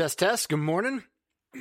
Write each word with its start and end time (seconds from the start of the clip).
Test, 0.00 0.18
test. 0.18 0.48
Good 0.48 0.60
morning. 0.60 1.02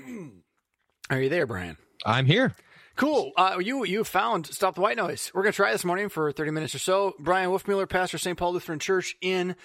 Are 1.09 1.19
you 1.19 1.27
there, 1.27 1.45
Bryan? 1.45 1.75
I'm 2.05 2.25
here. 2.25 2.55
Cool. 2.95 3.33
Uh, 3.35 3.57
you 3.59 3.83
you 3.83 4.05
found 4.05 4.45
Stop 4.45 4.75
the 4.75 4.81
White 4.81 4.95
Noise. 4.95 5.29
We're 5.33 5.41
going 5.41 5.51
to 5.51 5.57
try 5.57 5.73
this 5.73 5.83
morning 5.83 6.07
for 6.07 6.31
30 6.31 6.51
minutes 6.51 6.73
or 6.73 6.79
so. 6.79 7.15
Bryan 7.19 7.49
Wolfmueller, 7.49 7.89
pastor 7.89 8.17
St. 8.17 8.37
Paul 8.37 8.53
Lutheran 8.53 8.79
Church 8.79 9.17
in 9.19 9.57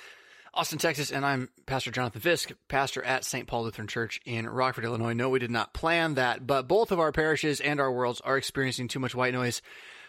Austin, 0.53 0.81
Texas, 0.81 1.13
and 1.13 1.25
I'm 1.25 1.51
Pastor 1.67 1.93
Jonathan 1.93 2.21
Fisk, 2.21 2.51
pastor 2.67 3.01
at 3.05 3.25
St. 3.25 3.47
Paul 3.47 3.63
Lutheran 3.63 3.87
Church 3.87 4.21
in 4.25 4.49
Rockford, 4.49 4.85
Illinois. 4.85 5.13
No, 5.13 5.29
we 5.29 5.39
did 5.39 5.53
not 5.53 5.73
plan 5.73 6.15
that, 6.15 6.45
but 6.45 6.67
both 6.67 6.91
of 6.91 6.99
our 6.99 7.13
parishes 7.13 7.61
and 7.61 7.79
our 7.79 7.93
worlds 7.93 8.21
are 8.23 8.37
experiencing 8.37 8.89
too 8.89 8.99
much 8.99 9.15
white 9.15 9.35
noise. 9.35 9.63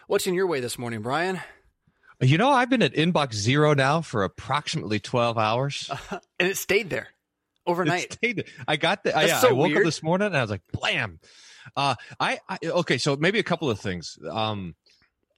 What's 0.08 0.26
in 0.26 0.34
your 0.34 0.48
way 0.48 0.58
this 0.58 0.76
morning, 0.76 1.02
Bryan? 1.02 1.38
You 2.20 2.36
know, 2.36 2.50
I've 2.50 2.70
been 2.70 2.82
at 2.82 2.94
inbox 2.94 3.34
zero 3.34 3.74
now 3.74 4.00
for 4.00 4.24
approximately 4.24 4.98
12 4.98 5.38
hours. 5.38 5.88
and 6.10 6.48
it 6.48 6.56
stayed 6.56 6.90
there 6.90 7.10
overnight. 7.66 8.12
Stayed, 8.22 8.44
I 8.66 8.76
got 8.76 9.04
the, 9.04 9.16
I, 9.16 9.26
yeah, 9.26 9.38
so 9.38 9.48
I 9.48 9.52
woke 9.52 9.68
weird. 9.68 9.78
up 9.78 9.84
this 9.84 10.02
morning 10.02 10.26
and 10.26 10.36
I 10.36 10.40
was 10.40 10.50
like, 10.50 10.62
blam. 10.72 11.20
Uh, 11.76 11.94
I, 12.20 12.38
I, 12.48 12.58
okay, 12.64 12.98
so 12.98 13.16
maybe 13.16 13.38
a 13.38 13.44
couple 13.44 13.70
of 13.70 13.80
things. 13.80 14.18
Um, 14.30 14.74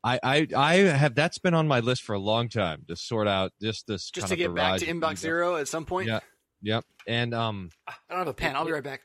I, 0.05 0.21
I, 0.23 0.47
I 0.55 0.75
have, 0.77 1.15
that's 1.15 1.39
been 1.39 1.55
on 1.55 1.67
my 1.67 1.81
list 1.81 2.03
for 2.03 2.15
a 2.15 2.19
long 2.19 2.49
time 2.49 2.85
to 2.89 2.97
sort 2.97 3.27
out 3.29 3.53
just 3.61 3.87
this 3.87 4.11
Just 4.11 4.29
to 4.29 4.37
get 4.37 4.55
back 4.55 4.81
to 4.81 4.87
inbox 4.87 5.19
zero 5.19 5.57
at 5.57 5.69
some 5.69 5.85
point. 5.85 6.09
Yeah. 6.09 6.21
Yep. 6.63 6.85
And, 7.07 7.35
um, 7.35 7.71
I 7.87 7.95
don't 8.11 8.19
have 8.19 8.29
a 8.29 8.35
pen. 8.35 8.57
I'll 8.57 8.65
be 8.65 8.73
right 8.73 8.83
back. 8.83 9.01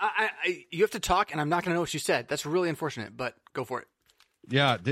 I, 0.00 0.10
I, 0.16 0.30
I 0.44 0.64
you 0.70 0.82
have 0.82 0.90
to 0.92 1.00
talk, 1.00 1.32
and 1.32 1.40
I'm 1.40 1.48
not 1.48 1.64
going 1.64 1.70
to 1.70 1.74
know 1.74 1.80
what 1.80 1.94
you 1.94 2.00
said. 2.00 2.28
That's 2.28 2.44
really 2.44 2.68
unfortunate, 2.68 3.16
but 3.16 3.34
go 3.54 3.64
for 3.64 3.80
it. 3.80 3.86
Yeah. 4.48 4.78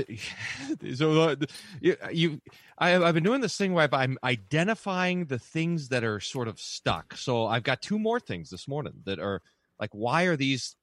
So 0.95 1.21
uh, 1.21 1.35
you, 1.79 1.95
you 2.11 2.41
I, 2.77 2.95
I've 2.95 3.13
been 3.13 3.23
doing 3.23 3.41
this 3.41 3.57
thing 3.57 3.73
where 3.73 3.87
I'm 3.93 4.17
identifying 4.23 5.25
the 5.25 5.39
things 5.39 5.89
that 5.89 6.03
are 6.03 6.19
sort 6.19 6.47
of 6.47 6.59
stuck. 6.59 7.15
So 7.15 7.45
I've 7.45 7.63
got 7.63 7.81
two 7.81 7.97
more 7.97 8.19
things 8.19 8.49
this 8.49 8.67
morning 8.67 9.01
that 9.05 9.19
are 9.19 9.41
like, 9.79 9.91
why 9.93 10.23
are 10.23 10.35
these, 10.35 10.75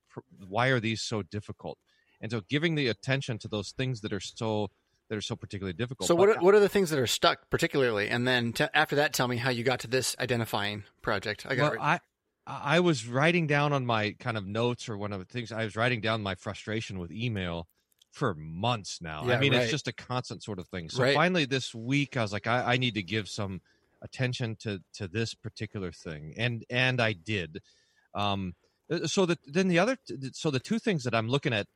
why 0.48 0.68
are 0.68 0.80
these 0.80 1.02
so 1.02 1.22
difficult? 1.22 1.78
And 2.20 2.30
so 2.30 2.40
giving 2.48 2.74
the 2.74 2.88
attention 2.88 3.38
to 3.38 3.48
those 3.48 3.72
things 3.72 4.00
that 4.00 4.12
are 4.12 4.20
so, 4.20 4.68
that 5.08 5.16
are 5.16 5.22
so 5.22 5.36
particularly 5.36 5.74
difficult. 5.74 6.06
So, 6.06 6.14
what 6.14 6.30
are, 6.30 6.40
what 6.40 6.54
are 6.54 6.60
the 6.60 6.68
things 6.68 6.90
that 6.90 6.98
are 6.98 7.06
stuck, 7.06 7.50
particularly? 7.50 8.08
And 8.08 8.26
then 8.26 8.52
t- 8.52 8.64
after 8.72 8.96
that, 8.96 9.12
tell 9.12 9.28
me 9.28 9.36
how 9.36 9.50
you 9.50 9.64
got 9.64 9.80
to 9.80 9.88
this 9.88 10.16
identifying 10.18 10.84
project. 11.02 11.44
I 11.48 11.54
got 11.54 11.72
well, 11.72 11.80
I, 11.82 12.00
I 12.46 12.80
was 12.80 13.06
writing 13.06 13.46
down 13.46 13.72
on 13.72 13.84
my 13.84 14.12
kind 14.18 14.36
of 14.36 14.46
notes 14.46 14.88
or 14.88 14.96
one 14.96 15.12
of 15.12 15.18
the 15.18 15.26
things 15.26 15.52
I 15.52 15.64
was 15.64 15.76
writing 15.76 16.00
down 16.00 16.22
my 16.22 16.34
frustration 16.34 16.98
with 16.98 17.12
email 17.12 17.68
for 18.12 18.34
months 18.34 19.00
now. 19.00 19.26
Yeah, 19.26 19.36
I 19.36 19.40
mean, 19.40 19.52
right. 19.52 19.62
it's 19.62 19.70
just 19.70 19.88
a 19.88 19.92
constant 19.92 20.42
sort 20.42 20.58
of 20.58 20.68
thing. 20.68 20.88
So 20.88 21.02
Right. 21.02 21.14
finally 21.14 21.44
this 21.44 21.74
week 21.74 22.16
I 22.16 22.22
was 22.22 22.32
like, 22.32 22.46
I, 22.46 22.74
I 22.74 22.76
need 22.76 22.94
to 22.94 23.02
give 23.02 23.28
some 23.28 23.60
attention 24.02 24.56
to, 24.60 24.80
to 24.94 25.08
this 25.08 25.34
particular 25.34 25.92
thing. 25.92 26.34
And, 26.36 26.64
and 26.68 27.00
I 27.00 27.12
did. 27.12 27.60
Um, 28.14 28.54
uh, 28.90 29.06
so 29.06 29.26
that 29.26 29.38
then 29.46 29.68
the 29.68 29.78
other, 29.78 29.96
so 30.32 30.50
the 30.50 30.60
two 30.60 30.78
things 30.78 31.04
that 31.04 31.14
I'm 31.14 31.28
looking 31.28 31.52
at, 31.52 31.66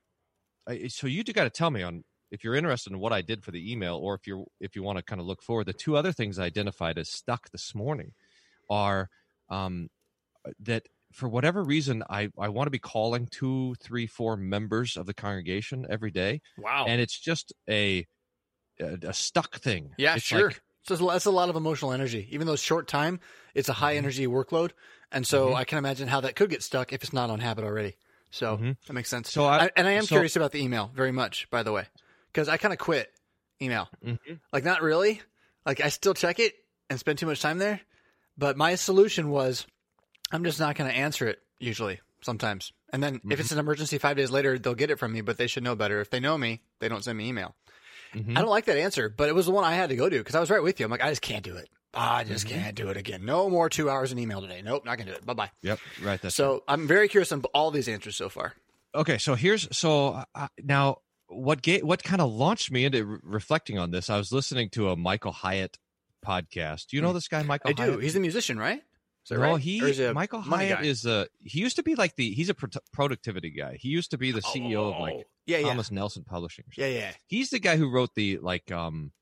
I- 0.69 0.89
so 0.89 1.06
you 1.06 1.25
do 1.25 1.33
got 1.33 1.45
to 1.45 1.51
tell 1.51 1.70
me 1.70 1.83
on 1.83 2.05
if 2.31 2.43
you're 2.45 2.55
interested 2.55 2.93
in 2.93 2.98
what 2.98 3.12
I 3.12 3.23
did 3.23 3.45
for 3.45 3.53
the 3.53 3.73
email, 3.73 3.97
or 3.97 4.15
if 4.15 4.27
you're 4.27 4.45
if 4.61 4.75
you 4.75 4.83
want 4.83 4.98
to 4.98 5.05
kind 5.05 5.21
of 5.21 5.27
look 5.27 5.43
forward. 5.43 5.67
The 5.67 5.73
two 5.73 5.97
other 5.97 6.12
things 6.12 6.39
I 6.39 6.45
identified 6.45 6.98
as 6.98 7.09
stuck 7.09 7.50
this 7.50 7.75
morning 7.75 8.12
are 8.69 9.09
um, 9.48 9.89
that 10.59 10.89
for 11.17 11.28
whatever 11.28 11.64
reason 11.64 12.03
I 12.11 12.28
I 12.39 12.48
want 12.50 12.67
to 12.67 12.70
be 12.70 12.78
calling 12.78 13.27
two, 13.27 13.75
three, 13.81 14.06
four 14.06 14.36
members 14.36 14.97
of 14.97 15.06
the 15.06 15.14
congregation 15.14 15.86
every 15.91 16.11
day, 16.11 16.42
wow. 16.59 16.84
and 16.86 17.00
it's 17.00 17.19
just 17.19 17.53
a 17.69 18.06
a, 18.78 18.98
a 19.09 19.12
stuck 19.14 19.56
thing. 19.59 19.92
yeah, 19.97 20.17
It's 20.17 20.25
sure. 20.25 20.48
like- 20.48 20.61
so 20.83 20.94
that's- 20.94 21.12
that's 21.14 21.25
a 21.27 21.31
lot 21.31 21.48
of 21.48 21.56
emotional 21.56 21.92
energy. 21.92 22.28
Even 22.31 22.47
though 22.47 22.53
it's 22.53 22.62
short 22.62 22.87
time, 22.87 23.19
it's 23.55 23.69
a 23.70 23.72
high 23.72 23.94
Mhm. 23.94 23.98
energy 23.98 24.27
workload, 24.27 24.70
and 25.11 25.27
so 25.27 25.48
Mhm. 25.50 25.55
I 25.56 25.64
can 25.64 25.78
imagine 25.78 26.06
how 26.09 26.21
that 26.21 26.37
could 26.37 26.50
get 26.50 26.62
stuck 26.62 26.93
if 26.93 27.03
it's 27.03 27.12
not 27.12 27.31
on 27.31 27.41
habit 27.41 27.65
already. 27.65 27.97
So 28.31 28.59
Mhm. 28.59 28.77
that 28.87 28.93
makes 28.93 29.09
sense. 29.09 29.33
So 29.33 29.47
I- 29.47 29.65
I, 29.65 29.71
and 29.77 29.88
I 29.88 29.93
am 29.93 30.03
so- 30.04 30.15
curious 30.15 30.37
about 30.37 30.53
the 30.53 30.60
email 30.62 30.93
very 30.94 31.10
much, 31.12 31.48
by 31.50 31.62
the 31.62 31.72
way, 31.72 31.87
because 32.31 32.48
I 32.48 32.56
kind 32.59 32.72
of 32.75 32.78
quit 32.78 33.10
email. 33.62 33.88
Mhm. 34.04 34.41
Like 34.53 34.62
not 34.65 34.83
really. 34.83 35.22
Like 35.65 35.81
I 35.81 35.88
still 35.88 36.12
check 36.15 36.38
it 36.38 36.54
and 36.91 37.00
spend 37.00 37.19
too 37.19 37.27
much 37.27 37.41
time 37.41 37.56
there. 37.59 37.81
But 38.37 38.56
my 38.59 38.75
solution 38.75 39.31
was 39.31 39.66
I'm 40.32 40.44
just 40.44 40.59
not 40.60 40.76
going 40.76 40.91
to 40.91 40.97
answer 40.97 41.26
it 41.28 41.38
usually 41.59 42.00
sometimes. 42.22 42.72
And 42.92 43.03
then 43.03 43.20
if 43.31 43.38
it's 43.41 43.53
an 43.53 43.59
emergency 43.59 43.98
5 43.98 44.16
days 44.16 44.31
later 44.31 44.59
they'll 44.59 44.75
get 44.75 44.91
it 44.91 44.98
from 44.98 45.12
me, 45.12 45.20
but 45.20 45.38
they 45.38 45.47
should 45.47 45.62
know 45.62 45.75
better. 45.76 46.00
If 46.00 46.10
they 46.10 46.20
know 46.20 46.37
me, 46.38 46.62
they 46.81 46.88
don't 46.88 47.04
send 47.04 47.19
me 47.19 47.28
email. 47.28 47.54
Mhm. 48.14 48.36
I 48.36 48.41
don't 48.41 48.50
like 48.50 48.65
that 48.66 48.78
answer, 48.78 49.09
but 49.09 49.28
it 49.28 49.34
was 49.34 49.47
the 49.47 49.53
one 49.53 49.65
I 49.65 49.75
had 49.75 49.91
to 49.91 49.97
go 49.97 50.09
to 50.09 50.19
because 50.19 50.34
I 50.34 50.41
was 50.41 50.50
right 50.50 50.62
with 50.62 50.78
you. 50.81 50.86
I'm 50.86 50.91
like 50.91 51.03
I 51.04 51.10
just 51.10 51.22
can't 51.22 51.44
do 51.44 51.56
it. 51.56 51.69
I 51.94 52.25
just 52.25 52.47
Mm-hmm. 52.47 52.60
can't 52.62 52.76
do 52.76 52.88
it 52.91 52.97
again. 52.97 53.25
No 53.25 53.48
more 53.48 53.69
2 53.70 53.88
hours 53.88 54.12
in 54.12 54.19
email 54.19 54.41
today. 54.42 54.60
Nope, 54.62 54.84
not 54.84 54.97
going 54.98 55.06
to 55.06 55.12
do 55.12 55.19
it. 55.19 55.25
Bye-bye. 55.26 55.50
Yep, 55.62 55.78
right. 56.03 56.20
That's 56.20 56.34
So, 56.34 56.62
I'm 56.69 56.86
very 56.86 57.09
curious 57.09 57.32
on 57.32 57.42
all 57.54 57.70
these 57.70 57.88
answers 57.88 58.16
so 58.16 58.28
far. 58.28 58.54
okay 58.94 59.19
so 59.19 59.34
here's 59.34 59.69
so 59.76 60.22
uh, 60.34 60.48
now 60.62 60.98
what 61.28 61.60
ga- 61.62 61.82
what 61.82 62.03
kind 62.03 62.20
of 62.22 62.31
launched 62.32 62.70
me 62.70 62.84
into 62.84 63.04
re- 63.04 63.19
reflecting 63.22 63.78
on 63.78 63.91
this 63.91 64.09
i 64.09 64.16
was 64.16 64.31
listening 64.32 64.70
to 64.70 64.88
a 64.91 64.97
michael 64.97 65.32
hyatt 65.32 65.76
podcast 66.25 66.86
do 66.88 66.97
you 66.97 67.03
know 67.03 67.12
this 67.12 67.28
guy 67.28 67.42
michael 67.42 67.70
I 67.70 67.72
do. 67.72 67.98
He's 67.98 68.16
a 68.16 68.20
musician, 68.20 68.59
right? 68.59 68.82
Well, 69.31 69.41
right? 69.54 69.60
he 69.60 69.78
is 69.81 70.14
Michael 70.14 70.41
Hyatt 70.41 70.78
guy? 70.81 70.84
is 70.87 71.04
a 71.06 71.26
he 71.42 71.60
used 71.60 71.76
to 71.76 71.82
be 71.82 71.94
like 71.94 72.14
the 72.16 72.32
he's 72.32 72.48
a 72.48 72.54
pro- 72.54 72.69
productivity 72.92 73.50
guy. 73.50 73.76
He 73.81 73.88
used 73.88 74.10
to 74.12 74.19
be 74.19 74.31
the 74.32 74.41
CEO 74.42 74.92
of 74.94 75.00
like 75.00 75.14
Oh, 75.16 75.22
yeah, 75.47 75.59
yeah. 75.59 75.69
Thomas 75.69 75.91
Nelson 75.91 76.25
Publishing. 76.25 76.64
Or 76.66 76.81
Yeah, 76.81 76.87
yeah. 76.88 77.10
He's 77.26 77.50
the 77.50 77.59
guy 77.59 77.76
who 77.76 77.91
wrote 77.91 78.15
the 78.15 78.38
like 78.38 78.70
um 78.70 79.12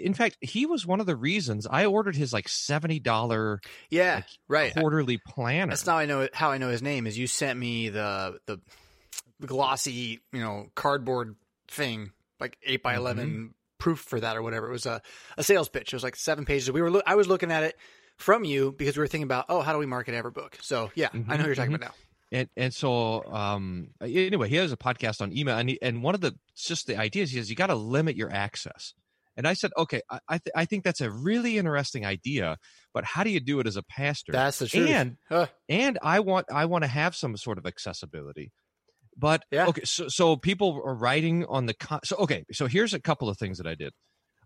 in 0.00 0.14
fact, 0.14 0.36
he 0.40 0.64
was 0.64 0.86
one 0.86 1.00
of 1.00 1.06
the 1.06 1.16
reasons 1.16 1.66
I 1.68 1.86
ordered 1.86 2.14
his 2.14 2.32
like 2.32 2.48
seventy 2.48 3.00
dollar 3.00 3.60
Yeah, 3.90 4.16
Like, 4.16 4.24
right. 4.48 4.72
quarterly 4.74 5.18
planner. 5.18 5.70
That's 5.70 5.84
how 5.86 5.96
I 5.96 6.06
know 6.06 6.28
how 6.32 6.50
I 6.52 6.58
know 6.58 6.68
his 6.68 6.82
name 6.82 7.06
is 7.06 7.18
you 7.18 7.26
sent 7.26 7.58
me 7.58 7.88
the 7.88 8.38
the 8.46 8.60
glossy 9.44 10.20
you 10.32 10.40
know 10.40 10.66
cardboard 10.74 11.36
thing 11.68 12.12
like 12.40 12.56
eight 12.64 12.82
by 12.82 12.94
11 12.94 13.54
proof 13.78 14.00
for 14.00 14.18
that 14.20 14.36
or 14.36 14.42
whatever. 14.42 14.68
It 14.68 14.72
was 14.72 14.86
a, 14.86 15.00
a 15.36 15.42
sales 15.44 15.68
pitch. 15.68 15.92
It 15.92 15.96
was 15.96 16.02
like 16.02 16.16
seven 16.16 16.44
pages. 16.44 16.70
We 16.70 16.82
were 16.82 16.90
loo- 16.90 17.02
I 17.06 17.14
was 17.14 17.26
looking 17.28 17.50
at 17.52 17.62
it 17.62 17.76
from 18.18 18.44
you 18.44 18.72
because 18.72 18.96
we 18.96 19.00
were 19.02 19.06
thinking 19.08 19.24
about 19.24 19.46
oh 19.48 19.60
how 19.62 19.72
do 19.72 19.78
we 19.78 19.86
market 19.86 20.14
Everbook. 20.14 20.62
So 20.62 20.90
yeah, 20.94 21.10
I 21.28 21.36
know 21.36 21.44
who 21.44 21.48
you're 21.48 21.54
talking 21.56 21.74
Mhm, 21.74 21.74
about 21.74 21.88
now. 21.88 21.94
and 22.32 22.48
and 22.56 22.74
so 22.74 23.24
um 23.32 23.88
anyway, 24.00 24.48
he 24.48 24.56
has 24.56 24.72
a 24.72 24.76
podcast 24.76 25.20
on 25.20 25.36
email, 25.36 25.56
and 25.58 25.70
he, 25.70 25.80
and 25.82 26.02
one 26.02 26.14
of 26.14 26.20
the 26.20 26.34
just 26.56 26.86
the 26.86 26.96
ideas 26.96 27.30
he 27.30 27.38
says 27.38 27.48
you 27.50 27.56
got 27.56 27.68
to 27.68 27.74
limit 27.74 28.16
your 28.16 28.30
access. 28.30 28.94
And 29.36 29.46
I 29.46 29.52
said, 29.54 29.70
okay, 29.76 30.02
I 30.10 30.18
I, 30.28 30.38
th- 30.38 30.52
I 30.56 30.64
think 30.64 30.84
that's 30.84 31.00
a 31.00 31.10
really 31.10 31.58
interesting 31.58 32.04
idea, 32.04 32.58
but 32.92 33.04
how 33.04 33.24
do 33.24 33.30
you 33.30 33.40
do 33.40 33.60
it 33.60 33.66
as 33.66 33.76
a 33.76 33.82
pastor? 33.84 34.32
That's 34.32 34.58
the 34.58 34.66
truth. 34.66 34.90
And 34.90 35.16
Huh. 35.28 35.46
and 35.68 35.98
I 36.02 36.20
want 36.20 36.46
I 36.52 36.66
want 36.66 36.84
to 36.84 36.88
have 36.88 37.14
some 37.16 37.36
sort 37.36 37.58
of 37.58 37.66
accessibility. 37.66 38.52
But 39.16 39.44
Yeah. 39.50 39.68
okay, 39.68 39.82
so 39.84 40.08
so 40.08 40.36
people 40.36 40.80
are 40.84 40.94
writing 40.94 41.44
on 41.46 41.66
the 41.66 41.74
con- 41.74 42.00
so 42.04 42.16
okay, 42.18 42.44
so 42.52 42.66
here's 42.66 42.94
a 42.94 43.00
couple 43.00 43.28
of 43.28 43.38
things 43.38 43.58
that 43.58 43.66
I 43.66 43.74
did. 43.74 43.92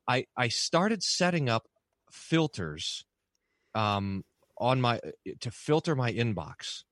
I 0.08 0.26
I 0.36 0.48
started 0.48 1.02
setting 1.02 1.48
up 1.48 1.68
filters 2.12 3.04
um 3.74 4.24
on 4.58 4.80
my 4.80 5.00
to 5.40 5.50
filter 5.50 5.94
my 5.94 6.12
inbox. 6.12 6.84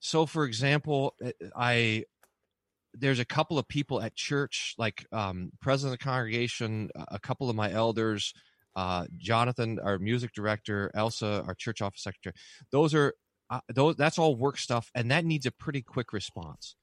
So 0.00 0.26
for 0.26 0.44
example, 0.44 1.14
eh, 1.22 1.32
I 1.56 2.04
there's 2.92 3.18
a 3.18 3.24
couple 3.24 3.58
of 3.58 3.66
people 3.66 4.00
at 4.00 4.14
church 4.14 4.74
like 4.78 5.06
um 5.12 5.50
president 5.60 5.94
of 5.94 5.98
the 5.98 6.04
congregation, 6.04 6.90
a 6.96 7.18
couple 7.18 7.50
of 7.50 7.56
my 7.56 7.70
elders, 7.72 8.34
uh 8.76 9.06
Jonathan 9.16 9.78
our 9.82 9.98
music 9.98 10.32
director, 10.32 10.90
Elsa 10.94 11.44
our 11.46 11.54
church 11.54 11.82
office 11.82 12.02
secretary. 12.02 12.34
Those 12.70 12.94
are 12.94 13.14
uh, 13.50 13.60
those 13.74 13.96
that's 13.96 14.18
all 14.18 14.36
work 14.36 14.58
stuff 14.58 14.90
and 14.94 15.10
that 15.10 15.24
needs 15.24 15.46
a 15.46 15.52
pretty 15.52 15.82
quick 15.82 16.12
response. 16.12 16.76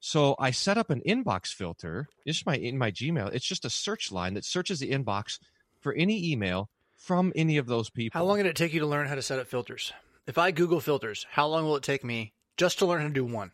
So 0.00 0.34
I 0.38 0.50
set 0.50 0.78
up 0.78 0.90
an 0.90 1.02
inbox 1.06 1.52
filter. 1.52 2.08
It's 2.24 2.46
my 2.46 2.56
in 2.56 2.78
my 2.78 2.90
Gmail. 2.90 3.32
It's 3.34 3.46
just 3.46 3.66
a 3.66 3.70
search 3.70 4.10
line 4.10 4.34
that 4.34 4.46
searches 4.46 4.80
the 4.80 4.90
inbox 4.90 5.38
for 5.80 5.92
any 5.92 6.32
email 6.32 6.70
from 7.00 7.32
any 7.34 7.56
of 7.56 7.66
those 7.66 7.88
people. 7.90 8.18
How 8.18 8.24
long 8.24 8.36
did 8.36 8.46
it 8.46 8.56
take 8.56 8.72
you 8.74 8.80
to 8.80 8.86
learn 8.86 9.06
how 9.08 9.14
to 9.14 9.22
set 9.22 9.38
up 9.38 9.46
filters? 9.46 9.92
If 10.26 10.36
I 10.38 10.50
Google 10.50 10.80
filters, 10.80 11.26
how 11.30 11.46
long 11.48 11.64
will 11.64 11.76
it 11.76 11.82
take 11.82 12.04
me 12.04 12.34
just 12.56 12.78
to 12.78 12.86
learn 12.86 13.00
how 13.00 13.08
to 13.08 13.12
do 13.14 13.24
one? 13.24 13.52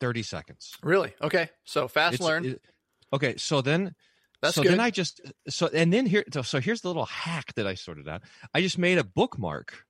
30 0.00 0.22
seconds. 0.22 0.74
Really? 0.82 1.12
Okay. 1.20 1.50
So 1.64 1.86
fast 1.86 2.14
It's- 2.14 2.26
learn. 2.26 2.44
it- 2.46 2.62
okay, 3.12 3.36
so 3.36 3.60
then 3.60 3.94
That's 4.40 4.54
so 4.54 4.62
good. 4.62 4.72
then 4.72 4.80
I 4.80 4.90
just 4.90 5.20
so 5.48 5.68
and 5.68 5.92
then 5.92 6.06
here 6.06 6.24
so, 6.32 6.40
so 6.40 6.60
here's 6.60 6.80
the 6.80 6.88
little 6.88 7.04
hack 7.04 7.52
that 7.54 7.66
I 7.66 7.74
sorted 7.74 8.08
out. 8.08 8.22
I 8.54 8.62
just 8.62 8.78
made 8.78 8.96
a 8.96 9.04
bookmark 9.04 9.84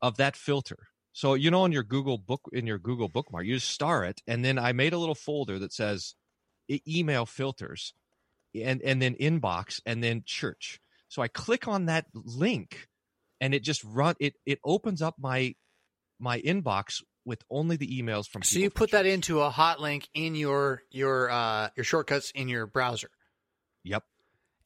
of 0.00 0.16
that 0.18 0.36
filter. 0.36 0.86
So 1.12 1.34
you 1.34 1.50
know 1.50 1.64
in 1.64 1.72
your 1.72 1.82
Google 1.82 2.16
book 2.16 2.42
in 2.52 2.66
your 2.66 2.78
Google 2.78 3.08
bookmark, 3.08 3.44
you 3.44 3.54
just 3.56 3.70
star 3.70 4.04
it, 4.04 4.22
and 4.28 4.44
then 4.44 4.56
I 4.58 4.72
made 4.72 4.92
a 4.92 4.98
little 4.98 5.16
folder 5.16 5.58
that 5.58 5.72
says 5.72 6.14
email 6.86 7.26
filters, 7.26 7.92
and 8.54 8.80
and 8.82 9.02
then 9.02 9.16
inbox, 9.16 9.80
and 9.84 10.02
then 10.04 10.22
church. 10.24 10.80
So 11.12 11.20
I 11.20 11.28
click 11.28 11.68
on 11.68 11.86
that 11.86 12.06
link, 12.14 12.88
and 13.38 13.52
it 13.52 13.62
just 13.62 13.84
run 13.84 14.14
it 14.18 14.32
it 14.46 14.60
opens 14.64 15.02
up 15.02 15.16
my 15.18 15.54
my 16.18 16.40
inbox 16.40 17.02
with 17.26 17.44
only 17.50 17.76
the 17.76 17.86
emails 18.02 18.26
from. 18.26 18.42
So 18.42 18.58
you 18.58 18.70
put 18.70 18.92
that 18.92 19.04
into 19.04 19.42
a 19.42 19.50
hot 19.50 19.78
link 19.78 20.08
in 20.14 20.34
your 20.34 20.80
your 20.90 21.30
uh, 21.30 21.68
your 21.76 21.84
shortcuts 21.84 22.30
in 22.30 22.48
your 22.48 22.66
browser. 22.66 23.10
Yep. 23.84 24.04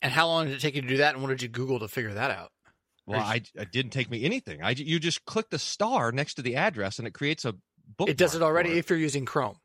And 0.01 0.13
how 0.13 0.29
long 0.29 0.47
did 0.47 0.55
it 0.55 0.61
take 0.61 0.77
you 0.77 0.83
to 0.83 0.87
do 0.89 0.99
that? 0.99 1.15
And 1.15 1.23
what 1.25 1.31
did 1.31 1.43
you 1.43 1.49
Google 1.49 1.81
to 1.81 1.89
figure 1.89 2.15
that 2.15 2.31
out? 2.31 2.53
Well, 3.07 3.19
I 3.19 3.43
it 3.57 3.73
didn't 3.73 3.91
take 3.91 4.09
me 4.09 4.23
anything. 4.25 4.63
I 4.63 4.71
you 4.71 5.01
just 5.01 5.25
click 5.25 5.51
the 5.51 5.59
star 5.59 6.13
next 6.13 6.35
to 6.35 6.43
the 6.43 6.55
address 6.55 7.01
and 7.01 7.09
it 7.09 7.13
creates 7.13 7.45
a 7.45 7.57
book. 7.99 8.09
It 8.09 8.17
does 8.17 8.37
it 8.37 8.43
already 8.43 8.79
if 8.79 8.89
you're 8.89 9.01
using 9.01 9.25
Chrome. 9.25 9.57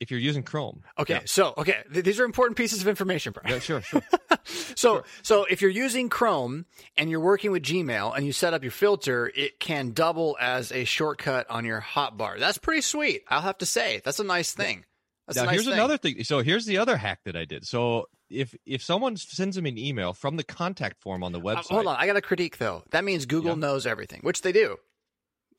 If 0.00 0.10
you're 0.10 0.20
using 0.20 0.42
Chrome. 0.42 0.82
Okay, 0.98 1.14
Yeah. 1.14 1.20
so 1.24 1.54
okay, 1.56 1.76
th- 1.92 2.04
these 2.04 2.18
are 2.18 2.24
important 2.24 2.56
pieces 2.56 2.82
of 2.82 2.88
information, 2.88 3.32
Bryan. 3.32 3.54
Yeah, 3.54 3.60
sure, 3.60 3.80
sure. 3.80 4.02
So, 4.76 5.04
so 5.22 5.44
if 5.50 5.60
you're 5.62 5.70
using 5.70 6.08
Chrome 6.08 6.66
and 6.96 7.10
you're 7.10 7.18
working 7.20 7.50
with 7.50 7.62
Gmail 7.62 8.14
and 8.16 8.24
you 8.24 8.32
set 8.32 8.54
up 8.54 8.62
your 8.62 8.70
filter, 8.70 9.32
it 9.34 9.58
can 9.58 9.92
double 9.92 10.36
as 10.40 10.70
a 10.70 10.84
shortcut 10.84 11.48
on 11.50 11.64
your 11.64 11.80
hotbar. 11.80 12.38
That's 12.38 12.58
pretty 12.58 12.82
sweet. 12.82 13.22
I'll 13.28 13.40
have 13.40 13.58
to 13.58 13.66
say, 13.66 14.00
that's 14.04 14.20
a 14.20 14.24
nice 14.24 14.52
thing. 14.52 14.84
That's 15.26 15.38
a 15.38 15.40
now 15.40 15.46
nice 15.46 15.54
here's 15.54 15.64
thing. 15.64 15.74
another 15.74 15.98
thing. 15.98 16.22
So 16.24 16.40
here's 16.40 16.66
the 16.66 16.78
other 16.78 16.96
hack 16.96 17.20
that 17.24 17.34
I 17.34 17.44
did. 17.44 17.66
So 17.66 18.06
if 18.30 18.54
if 18.64 18.82
someone 18.82 19.16
sends 19.16 19.60
me 19.60 19.70
an 19.70 19.78
email 19.78 20.12
from 20.12 20.36
the 20.36 20.44
contact 20.44 21.00
form 21.02 21.24
on 21.24 21.32
the 21.32 21.40
Uh, 21.40 21.42
website, 21.42 21.70
hold 21.70 21.86
on, 21.86 21.96
I 21.98 22.06
got 22.06 22.16
a 22.16 22.20
critique 22.20 22.58
though. 22.58 22.84
That 22.90 23.02
means 23.02 23.26
Google 23.26 23.52
Yeah. 23.52 23.56
knows 23.66 23.86
everything, 23.86 24.20
which 24.22 24.42
they 24.42 24.52
do, 24.52 24.76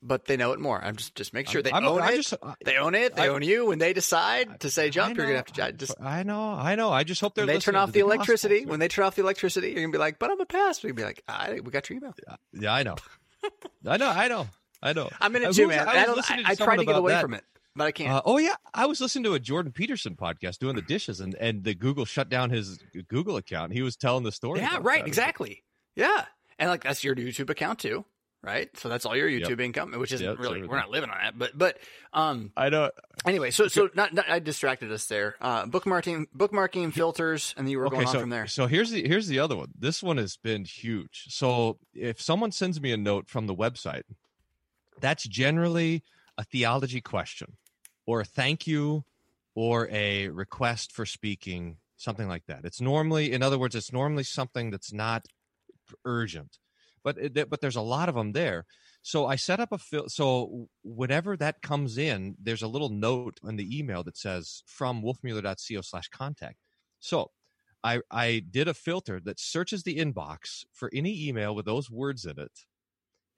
but 0.02 0.26
they 0.26 0.36
know 0.36 0.52
it 0.52 0.60
more. 0.60 0.82
I'm 0.82 0.96
just 0.96 1.14
just 1.14 1.32
make 1.34 1.48
sure 1.48 1.60
they 1.62 1.70
I'm- 1.70 1.84
own 1.84 2.00
I 2.00 2.12
it. 2.12 2.16
just- 2.16 2.34
I- 2.42 2.54
they 2.64 2.76
own 2.76 2.94
it. 2.94 3.14
They 3.16 3.22
I- 3.24 3.28
own 3.28 3.42
you. 3.42 3.66
When 3.66 3.78
they 3.78 3.92
decide 3.92 4.60
to 4.60 4.70
say 4.70 4.86
I 4.86 4.90
jump, 4.90 5.16
you're 5.16 5.26
gonna 5.26 5.36
have 5.38 5.46
to 5.46 5.52
ju- 5.52 5.72
just. 5.72 6.00
I 6.00 6.22
know, 6.22 6.50
I 6.52 6.74
know. 6.76 6.90
I 6.92 7.04
just 7.04 7.20
hope 7.20 7.34
they're 7.34 7.46
When 7.46 7.54
they 7.54 7.60
turn 7.60 7.76
off 7.76 7.88
to 7.88 7.92
the 7.92 8.00
electricity, 8.00 8.62
so- 8.64 8.70
when 8.70 8.80
they 8.80 8.88
turn 8.88 9.04
off 9.04 9.14
the 9.16 9.22
electricity, 9.22 9.68
you're 9.70 9.80
gonna 9.82 9.92
be 9.92 9.98
like, 9.98 10.18
"But 10.18 10.30
I'm 10.30 10.40
a 10.40 10.46
pastor." 10.46 10.86
You're 10.88 10.94
gonna 10.94 11.06
be 11.06 11.08
like, 11.08 11.22
"I, 11.28 11.60
we 11.60 11.70
got 11.70 11.88
your 11.90 11.98
email." 11.98 12.14
Yeah, 12.52 12.72
I 12.72 12.82
know. 12.82 12.96
I 13.86 13.96
know, 13.96 14.08
I 14.08 14.28
know, 14.28 14.48
I 14.82 14.92
know. 14.92 15.08
I'm 15.20 15.34
in 15.36 15.42
it 15.42 15.54
too, 15.54 15.68
man. 15.68 15.88
I 15.88 16.04
I, 16.04 16.08
was 16.10 16.26
I, 16.30 16.42
I 16.44 16.54
to 16.54 16.64
try 16.64 16.76
to 16.76 16.84
get 16.84 16.96
away 16.96 17.12
that. 17.12 17.22
from 17.22 17.34
it, 17.34 17.44
but 17.76 17.84
I 17.84 17.92
can't. 17.92 18.12
Uh, 18.12 18.22
oh 18.24 18.38
yeah, 18.38 18.54
I 18.74 18.86
was 18.86 19.00
listening 19.00 19.24
to 19.24 19.34
a 19.34 19.38
Jordan 19.40 19.72
Peterson 19.72 20.14
podcast 20.16 20.58
doing 20.58 20.74
the 20.76 20.82
dishes, 20.82 21.20
and 21.20 21.34
and 21.36 21.64
the 21.64 21.74
Google 21.74 22.04
shut 22.04 22.28
down 22.28 22.50
his 22.50 22.78
Google 23.08 23.36
account. 23.36 23.72
He 23.72 23.82
was 23.82 23.96
telling 23.96 24.24
the 24.24 24.32
story. 24.32 24.60
yeah, 24.60 24.78
right, 24.80 25.00
that. 25.02 25.06
exactly. 25.08 25.62
Yeah, 25.96 26.24
and 26.58 26.68
like 26.68 26.82
that's 26.84 27.02
your 27.04 27.14
YouTube 27.14 27.48
account 27.50 27.78
too, 27.78 28.04
right? 28.42 28.68
So 28.78 28.88
that's 28.88 29.04
all 29.06 29.16
your 29.16 29.28
Yep. 29.28 29.48
YouTube 29.50 29.60
income, 29.60 29.92
which 29.98 30.12
isn't 30.12 30.26
Yep, 30.26 30.38
really 30.38 30.50
everything. 30.56 30.70
we're 30.70 30.76
not 30.76 30.90
living 30.90 31.10
on 31.10 31.18
that, 31.22 31.38
but 31.38 31.56
but 31.56 31.78
um 32.12 32.52
I 32.56 32.68
know. 32.68 32.90
anyway, 33.26 33.50
so 33.50 33.68
so 33.68 33.88
not, 33.94 34.14
not 34.14 34.28
I 34.28 34.38
distracted 34.38 34.90
us 34.92 35.06
there. 35.06 35.36
Uh, 35.40 35.66
bookmarking, 35.66 36.26
bookmarking 36.36 36.92
filters, 36.92 37.54
and 37.56 37.66
then 37.66 37.70
you 37.72 37.78
were 37.78 37.88
going 37.90 38.06
on 38.06 38.12
so 38.12 38.20
from 38.20 38.30
there. 38.30 38.46
so 38.46 38.66
here's 38.66 38.90
the 38.90 39.06
here's 39.06 39.28
the 39.28 39.38
other 39.38 39.56
one. 39.56 39.68
This 39.78 40.02
one 40.02 40.16
has 40.18 40.36
been 40.36 40.64
huge. 40.64 41.26
So 41.28 41.78
if 41.94 42.20
someone 42.20 42.52
sends 42.52 42.80
me 42.80 42.92
a 42.92 42.96
note 42.96 43.28
from 43.28 43.46
the 43.46 43.54
website, 43.54 44.02
that's 45.00 45.24
generally 45.26 46.02
a 46.36 46.44
theology 46.44 47.00
question, 47.00 47.56
or 48.06 48.20
a 48.20 48.24
thank 48.24 48.66
you, 48.66 49.04
or 49.54 49.88
a 49.90 50.28
request 50.28 50.92
for 50.92 51.04
speaking, 51.04 51.78
something 51.96 52.28
like 52.28 52.46
that. 52.46 52.64
It's 52.64 52.80
normally, 52.80 53.32
in 53.32 53.42
other 53.42 53.58
words, 53.58 53.74
it's 53.74 53.92
normally 53.92 54.22
something 54.22 54.70
that's 54.70 54.92
not 54.92 55.26
urgent, 56.04 56.58
but 57.02 57.18
it, 57.18 57.48
but 57.50 57.60
there's 57.60 57.76
a 57.76 57.80
lot 57.82 58.08
of 58.08 58.14
them 58.14 58.32
there. 58.32 58.64
So 59.02 59.26
I 59.26 59.36
set 59.36 59.60
up 59.60 59.72
a 59.72 59.78
fil- 59.78 60.08
so 60.08 60.68
whenever 60.82 61.36
that 61.36 61.62
comes 61.62 61.98
in, 61.98 62.36
there's 62.40 62.62
a 62.62 62.68
little 62.68 62.88
note 62.90 63.38
in 63.44 63.56
the 63.56 63.78
email 63.78 64.02
that 64.04 64.16
says 64.16 64.62
from 64.66 65.02
wolfmueller.co 65.02 65.80
slash 65.82 66.08
contact. 66.08 66.58
So 67.00 67.32
I 67.84 68.00
I 68.10 68.40
did 68.50 68.68
a 68.68 68.74
filter 68.74 69.20
that 69.20 69.40
searches 69.40 69.82
the 69.84 69.98
inbox 69.98 70.64
for 70.72 70.90
any 70.92 71.28
email 71.28 71.54
with 71.54 71.66
those 71.66 71.90
words 71.90 72.24
in 72.26 72.38
it, 72.38 72.66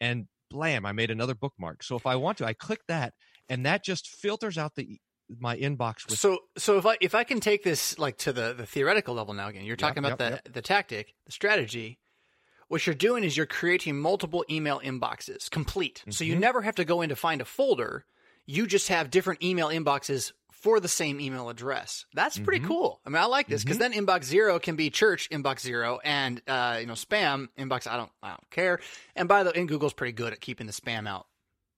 and 0.01 0.29
blam, 0.51 0.87
I 0.87 0.93
made 0.93 1.11
another 1.11 1.35
bookmark. 1.35 1.83
So 1.83 1.97
if 1.97 2.07
I 2.07 2.17
want 2.17 2.39
to, 2.39 2.47
I 2.47 2.55
click 2.55 2.83
that, 2.89 3.15
and 3.49 3.65
that 3.67 3.85
just 3.85 4.09
filters 4.09 4.59
out 4.59 4.75
the 4.77 5.01
my 5.29 5.57
inbox 5.57 6.09
with 6.09 6.19
So 6.19 6.39
so 6.59 6.77
if 6.79 6.87
I 6.87 6.97
if 7.01 7.15
I 7.15 7.23
can 7.25 7.41
take 7.41 7.63
this 7.63 7.99
like 7.99 8.17
to 8.19 8.33
the 8.33 8.53
the 8.53 8.67
theoretical 8.67 9.15
level 9.15 9.33
now 9.35 9.49
again, 9.49 9.65
you're 9.65 9.77
Yep, 9.77 9.97
talking 9.97 10.01
about 10.01 10.19
yep, 10.19 10.19
the 10.19 10.43
the 10.45 10.63
tactic, 10.63 11.15
the 11.27 11.33
strategy. 11.33 12.00
What 12.71 12.87
you're 12.87 12.95
doing 12.95 13.25
is 13.25 13.37
you're 13.37 13.47
creating 13.47 13.99
multiple 13.99 14.45
email 14.49 14.79
inboxes, 14.79 15.51
complete. 15.51 16.05
So 16.09 16.23
you 16.23 16.37
Mhm. 16.37 16.39
never 16.39 16.63
have 16.63 16.77
to 16.77 16.85
go 16.85 17.03
in 17.03 17.09
to 17.09 17.17
find 17.17 17.41
a 17.41 17.45
folder. 17.45 18.05
You 18.47 18.65
just 18.69 18.87
have 18.87 19.11
different 19.11 19.43
email 19.43 19.71
inboxes 19.71 20.31
for 20.53 20.79
the 20.79 20.87
same 20.87 21.21
email 21.21 21.49
address. 21.49 22.07
That's 22.15 22.39
pretty 22.39 22.63
Mhm. 22.65 22.69
cool. 22.69 23.01
I 23.05 23.09
mean, 23.11 23.21
I 23.21 23.25
like 23.25 23.49
this 23.49 23.65
because 23.65 23.79
then 23.79 23.93
inbox 23.93 24.23
zero 24.23 24.61
can 24.61 24.77
be 24.77 24.89
church 24.89 25.29
inbox 25.31 25.61
zero, 25.61 25.99
and 26.05 26.41
uh, 26.47 26.77
you 26.81 26.87
know 26.87 26.93
spam 26.93 27.49
inbox. 27.59 27.89
I 27.89 27.97
don't 27.97 28.13
I 28.23 28.29
don't 28.29 28.51
care. 28.51 28.79
And 29.17 29.27
by 29.29 29.43
the 29.43 29.51
way, 29.51 29.57
and 29.59 29.69
Google's 29.69 29.93
pretty 29.93 30.13
good 30.13 30.33
at 30.33 30.41
keeping 30.41 30.69
the 30.69 30.73
spam 30.73 31.09
out 31.09 31.27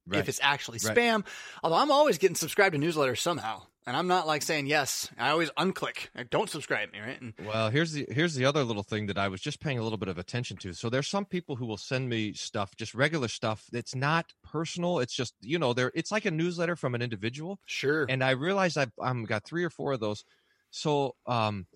right. 0.06 0.20
if 0.20 0.28
it's 0.28 0.40
actually 0.42 0.78
Right. 0.84 0.96
spam. 0.96 1.26
Although 1.62 1.76
I'm 1.76 1.90
always 1.90 2.18
getting 2.18 2.36
subscribed 2.36 2.74
to 2.74 2.80
newsletters 2.80 3.18
somehow, 3.18 3.62
and 3.86 3.96
I'm 3.96 4.06
not 4.06 4.26
like 4.26 4.42
saying 4.42 4.66
yes. 4.66 5.10
I 5.18 5.30
always 5.30 5.50
unclick. 5.52 6.08
I 6.14 6.22
don't 6.22 6.48
subscribe 6.48 6.92
me, 6.92 7.00
right? 7.00 7.20
And 7.20 7.34
Well, 7.44 7.70
here's 7.70 7.92
the 7.92 8.06
here's 8.10 8.34
the 8.34 8.44
other 8.44 8.62
little 8.62 8.84
thing 8.84 9.06
that 9.06 9.18
I 9.18 9.28
was 9.28 9.40
just 9.40 9.60
paying 9.60 9.78
a 9.78 9.82
little 9.82 9.98
bit 9.98 10.08
of 10.08 10.18
attention 10.18 10.56
to. 10.58 10.72
So 10.72 10.88
there's 10.88 11.08
some 11.08 11.24
people 11.24 11.56
who 11.56 11.66
will 11.66 11.76
send 11.76 12.08
me 12.08 12.32
stuff, 12.32 12.76
just 12.76 12.94
regular 12.94 13.28
stuff 13.28 13.64
that's 13.72 13.94
not 13.94 14.32
personal. 14.44 15.00
It's 15.00 15.14
just 15.14 15.34
you 15.40 15.58
know, 15.58 15.72
there 15.72 15.90
it's 15.94 16.12
like 16.12 16.24
a 16.24 16.30
newsletter 16.30 16.76
from 16.76 16.94
an 16.94 17.02
individual. 17.02 17.58
sure, 17.66 18.06
And 18.08 18.22
I 18.22 18.30
realized 18.30 18.78
I've 18.78 18.92
I'm 19.00 19.24
got 19.24 19.44
three 19.44 19.64
or 19.64 19.70
four 19.70 19.92
of 19.92 20.00
those. 20.00 20.24
So 20.70 21.16
um, 21.26 21.66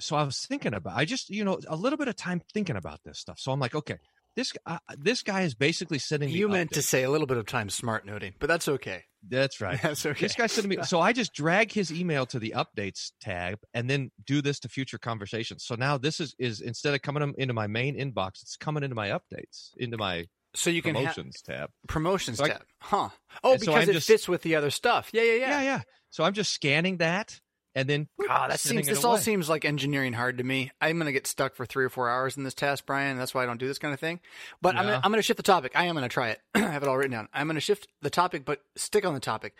so 0.00 0.16
I 0.16 0.24
was 0.24 0.46
thinking 0.46 0.74
about 0.74 0.96
I 0.96 1.04
just 1.04 1.28
you 1.30 1.44
know 1.44 1.58
a 1.68 1.76
little 1.76 1.98
bit 1.98 2.08
of 2.08 2.16
time 2.16 2.40
thinking 2.52 2.76
about 2.76 3.00
this 3.04 3.18
stuff. 3.18 3.38
So 3.38 3.52
I'm 3.52 3.60
like, 3.60 3.74
okay, 3.74 3.98
this 4.36 4.52
uh, 4.66 4.78
this 4.98 5.22
guy 5.22 5.42
is 5.42 5.54
basically 5.54 5.98
sending 5.98 6.28
me. 6.30 6.34
you 6.36 6.48
meant 6.48 6.72
to 6.72 6.82
say 6.82 7.02
a 7.02 7.10
little 7.10 7.26
bit 7.26 7.36
of 7.36 7.46
time 7.46 7.70
smart 7.70 8.04
noting, 8.06 8.34
but 8.38 8.48
that's 8.48 8.68
okay. 8.68 9.04
That's 9.26 9.58
right. 9.62 9.80
That's 9.82 10.04
okay. 10.04 10.20
This 10.26 10.34
guy 10.34 10.46
sending 10.48 10.78
me. 10.78 10.84
So 10.84 11.00
I 11.00 11.14
just 11.14 11.32
drag 11.32 11.72
his 11.72 11.90
email 11.90 12.26
to 12.26 12.38
the 12.38 12.52
updates 12.54 13.12
tab 13.22 13.58
and 13.72 13.88
then 13.88 14.10
do 14.26 14.42
this 14.42 14.58
to 14.60 14.68
future 14.68 14.98
conversations. 14.98 15.64
So 15.64 15.76
now 15.76 15.96
this 15.96 16.20
is 16.20 16.34
is 16.38 16.60
instead 16.60 16.92
of 16.94 17.00
coming 17.00 17.32
into 17.38 17.54
my 17.54 17.66
main 17.66 17.96
inbox, 17.98 18.42
it's 18.42 18.56
coming 18.56 18.82
into 18.82 18.94
my 18.94 19.08
updates, 19.08 19.70
into 19.78 19.96
my 19.96 20.26
So 20.54 20.68
you 20.68 20.82
can 20.82 20.94
promotions 20.94 21.40
tab. 21.40 21.70
promotions 21.88 22.36
So 22.36 22.44
I- 22.44 22.48
tab, 22.48 22.64
huh? 22.80 23.08
Oh, 23.42 23.52
And 23.52 23.62
so 23.62 23.72
because 23.72 23.88
it 23.88 23.92
just- 23.94 24.06
fits 24.08 24.28
with 24.28 24.42
the 24.42 24.56
other 24.56 24.68
stuff. 24.70 25.08
Yeah, 25.14 25.22
yeah, 25.22 25.32
yeah. 25.36 25.48
Yeah, 25.48 25.62
yeah. 25.62 25.80
So 26.10 26.22
I'm 26.24 26.34
just 26.34 26.52
scanning 26.52 26.98
that 26.98 27.40
and 27.74 27.88
then 27.88 28.08
Ah, 28.28 28.48
that 28.48 28.60
seems. 28.60 28.86
This 28.86 29.04
all 29.04 29.18
seems 29.18 29.48
like 29.48 29.64
engineering 29.64 30.12
hard 30.12 30.38
to 30.38 30.44
me. 30.44 30.70
I'm 30.80 30.96
going 30.96 31.06
to 31.06 31.12
get 31.12 31.26
stuck 31.26 31.54
for 31.54 31.66
three 31.66 31.84
or 31.84 31.88
four 31.88 32.08
hours 32.08 32.36
in 32.36 32.44
this 32.44 32.54
task, 32.54 32.86
Bryan. 32.86 33.18
That's 33.18 33.34
why 33.34 33.42
I 33.42 33.46
don't 33.46 33.58
do 33.58 33.66
this 33.66 33.78
kind 33.78 33.92
of 33.92 34.00
thing. 34.00 34.20
But 34.62 34.76
I'm 34.76 34.84
gonna, 34.84 35.00
I'm 35.02 35.10
going 35.10 35.18
to 35.18 35.22
shift 35.22 35.36
the 35.36 35.42
topic. 35.42 35.72
I 35.74 35.84
am 35.86 35.94
going 35.94 36.04
to 36.04 36.08
try 36.08 36.30
it. 36.30 36.40
I 36.54 36.60
have 36.60 36.82
it 36.82 36.88
all 36.88 36.96
written 36.96 37.12
down. 37.12 37.28
I'm 37.32 37.46
going 37.46 37.56
to 37.56 37.60
shift 37.60 37.88
the 38.02 38.10
topic, 38.10 38.44
but 38.44 38.60
stick 38.76 39.04
on 39.04 39.14
the 39.14 39.20
topic 39.20 39.54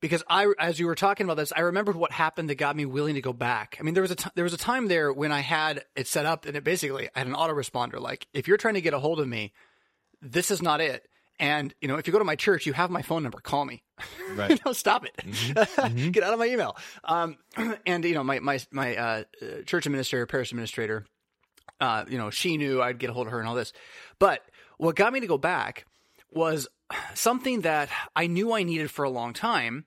because 0.00 0.22
I, 0.28 0.52
as 0.58 0.78
you 0.78 0.86
were 0.86 0.94
talking 0.96 1.24
about 1.24 1.36
this, 1.36 1.52
I 1.56 1.60
remembered 1.60 1.96
what 1.96 2.10
happened 2.12 2.50
that 2.50 2.56
got 2.56 2.76
me 2.76 2.84
willing 2.84 3.14
to 3.14 3.22
go 3.22 3.32
back. 3.32 3.76
I 3.80 3.82
mean, 3.84 3.94
there 3.94 4.02
was 4.02 4.10
a 4.10 4.16
t- 4.16 4.30
there 4.34 4.44
was 4.44 4.52
a 4.52 4.58
time 4.58 4.88
there 4.88 5.12
when 5.12 5.32
I 5.32 5.40
had 5.40 5.84
it 5.96 6.08
set 6.08 6.26
up, 6.26 6.44
and 6.44 6.56
it 6.56 6.64
basically 6.64 7.08
I 7.14 7.20
had 7.20 7.28
an 7.28 7.34
autoresponder. 7.34 8.00
Like, 8.00 8.26
if 8.34 8.48
you're 8.48 8.56
trying 8.56 8.74
to 8.74 8.80
get 8.80 8.94
a 8.94 8.98
hold 8.98 9.20
of 9.20 9.28
me, 9.28 9.52
this 10.20 10.50
is 10.50 10.60
not 10.60 10.80
it. 10.80 11.08
And 11.38 11.74
you 11.80 11.88
know, 11.88 11.96
if 11.96 12.06
you 12.06 12.12
go 12.12 12.18
to 12.18 12.24
my 12.24 12.36
church, 12.36 12.66
you 12.66 12.72
have 12.72 12.90
my 12.90 13.02
phone 13.02 13.22
number. 13.22 13.40
Call 13.40 13.64
me. 13.64 13.82
Right. 14.34 14.50
you 14.50 14.56
know, 14.64 14.72
stop 14.72 15.04
it. 15.04 15.14
Mhm. 15.18 16.12
Get 16.12 16.22
out 16.22 16.32
of 16.32 16.38
my 16.38 16.46
email. 16.46 16.74
Um, 17.04 17.36
and 17.86 18.02
you 18.04 18.14
know, 18.14 18.24
my 18.24 18.38
my 18.40 18.58
my 18.70 18.96
uh, 18.96 19.24
uh, 19.42 19.46
church 19.66 19.84
administrator, 19.86 20.24
parish 20.26 20.50
administrator, 20.52 21.04
uh, 21.80 22.04
you 22.08 22.16
know, 22.16 22.30
she 22.30 22.56
knew 22.56 22.80
I'd 22.80 22.98
get 22.98 23.10
a 23.10 23.12
hold 23.12 23.26
of 23.26 23.32
her 23.32 23.38
and 23.40 23.48
all 23.48 23.54
this. 23.54 23.72
But 24.18 24.40
what 24.78 24.96
got 24.96 25.12
me 25.12 25.20
to 25.20 25.26
go 25.26 25.36
back 25.38 25.84
was 26.30 26.66
something 27.14 27.60
that 27.62 27.90
I 28.16 28.26
knew 28.26 28.52
I 28.52 28.62
needed 28.62 28.90
for 28.90 29.04
a 29.04 29.10
long 29.10 29.32
time. 29.34 29.84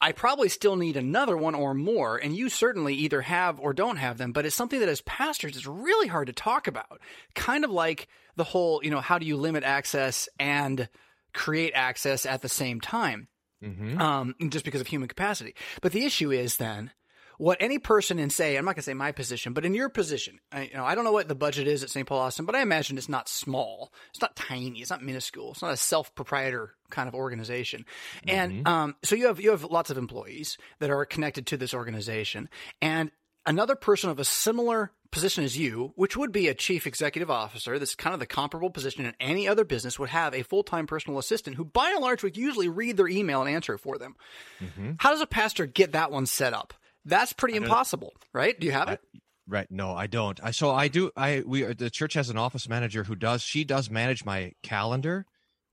I 0.00 0.12
probably 0.12 0.48
still 0.48 0.76
need 0.76 0.96
another 0.96 1.36
one 1.36 1.54
or 1.54 1.74
more, 1.74 2.16
and 2.16 2.36
you 2.36 2.48
certainly 2.48 2.94
either 2.94 3.22
have 3.22 3.58
or 3.60 3.72
don't 3.72 3.96
have 3.96 4.18
them, 4.18 4.32
but 4.32 4.44
it's 4.46 4.56
something 4.56 4.80
that 4.80 4.88
as 4.88 5.00
pastors 5.02 5.56
it's 5.56 5.66
really 5.66 6.06
hard 6.08 6.26
to 6.26 6.32
talk 6.32 6.66
about. 6.66 7.00
Kind 7.34 7.64
of 7.64 7.70
like 7.70 8.08
the 8.36 8.44
whole, 8.44 8.80
you 8.84 8.90
know, 8.90 9.00
how 9.00 9.18
do 9.18 9.26
you 9.26 9.36
limit 9.36 9.64
access 9.64 10.28
and 10.38 10.88
create 11.32 11.72
access 11.74 12.26
at 12.26 12.42
the 12.42 12.48
same 12.48 12.80
time? 12.80 13.28
Mhm. 13.64 13.98
um, 13.98 14.34
just 14.50 14.66
because 14.66 14.82
of 14.82 14.86
human 14.86 15.08
capacity. 15.08 15.54
But 15.80 15.92
the 15.92 16.04
issue 16.04 16.30
is 16.30 16.58
then 16.58 16.92
what 17.38 17.58
any 17.60 17.78
person 17.78 18.18
in 18.18 18.30
say, 18.30 18.56
I'm 18.56 18.64
not 18.64 18.76
going 18.76 18.76
to 18.76 18.82
say 18.82 18.94
my 18.94 19.12
position, 19.12 19.52
but 19.52 19.64
in 19.64 19.74
your 19.74 19.88
position, 19.88 20.40
I, 20.52 20.62
you 20.62 20.74
know, 20.74 20.84
I 20.84 20.94
don't 20.94 21.04
know 21.04 21.12
what 21.12 21.28
the 21.28 21.34
budget 21.34 21.66
is 21.66 21.82
at 21.82 21.90
St. 21.90 22.06
Paul 22.06 22.20
Austin, 22.20 22.46
but 22.46 22.54
I 22.54 22.62
imagine 22.62 22.98
it's 22.98 23.08
not 23.08 23.28
small. 23.28 23.92
It's 24.10 24.20
not 24.20 24.36
tiny. 24.36 24.80
It's 24.80 24.90
not 24.90 25.02
minuscule. 25.02 25.52
It's 25.52 25.62
not 25.62 25.72
a 25.72 25.76
self-proprietor 25.76 26.74
kind 26.90 27.08
of 27.08 27.14
organization. 27.14 27.84
And 28.26 28.66
um, 28.66 28.96
so 29.02 29.16
you 29.16 29.26
have 29.26 29.40
you 29.40 29.50
have 29.50 29.64
lots 29.64 29.90
of 29.90 29.98
employees 29.98 30.58
that 30.78 30.90
are 30.90 31.04
connected 31.04 31.46
to 31.48 31.56
this 31.56 31.74
organization, 31.74 32.48
and 32.80 33.10
another 33.44 33.76
person 33.76 34.10
of 34.10 34.18
a 34.18 34.24
similar 34.24 34.92
position 35.10 35.44
as 35.44 35.56
you, 35.56 35.92
which 35.94 36.16
would 36.16 36.32
be 36.32 36.48
a 36.48 36.54
chief 36.54 36.86
executive 36.86 37.30
officer, 37.30 37.78
that's 37.78 37.94
kind 37.94 38.12
of 38.12 38.20
the 38.20 38.26
comparable 38.26 38.70
position 38.70 39.06
in 39.06 39.14
any 39.20 39.48
other 39.48 39.64
business, 39.64 39.98
would 39.98 40.10
have 40.10 40.34
a 40.34 40.42
full 40.42 40.62
time 40.62 40.86
personal 40.86 41.18
assistant 41.18 41.56
who, 41.56 41.64
by 41.64 41.90
and 41.90 42.00
large, 42.00 42.22
would 42.22 42.36
usually 42.36 42.68
read 42.68 42.96
their 42.96 43.08
email 43.08 43.40
and 43.40 43.50
answer 43.50 43.74
it 43.74 43.78
for 43.78 43.98
them. 43.98 44.16
Mhm. 44.60 44.96
How 44.98 45.10
does 45.10 45.20
a 45.20 45.26
pastor 45.26 45.66
get 45.66 45.92
that 45.92 46.10
one 46.10 46.26
set 46.26 46.52
up? 46.52 46.74
That's 47.06 47.32
pretty 47.32 47.56
impossible, 47.56 48.12
right? 48.34 48.58
Do 48.58 48.66
you 48.66 48.72
have 48.72 48.88
it? 48.88 49.00
Right. 49.48 49.66
No, 49.70 49.94
I 49.94 50.08
don't. 50.08 50.38
I 50.42 50.50
so 50.50 50.70
I 50.70 50.88
do. 50.88 51.10
I 51.16 51.42
we 51.46 51.62
the 51.62 51.88
church 51.88 52.14
has 52.14 52.30
an 52.30 52.36
office 52.36 52.68
manager 52.68 53.04
who 53.04 53.14
does. 53.14 53.42
She 53.42 53.64
does 53.64 53.88
manage 53.88 54.24
my 54.24 54.52
calendar, 54.62 55.24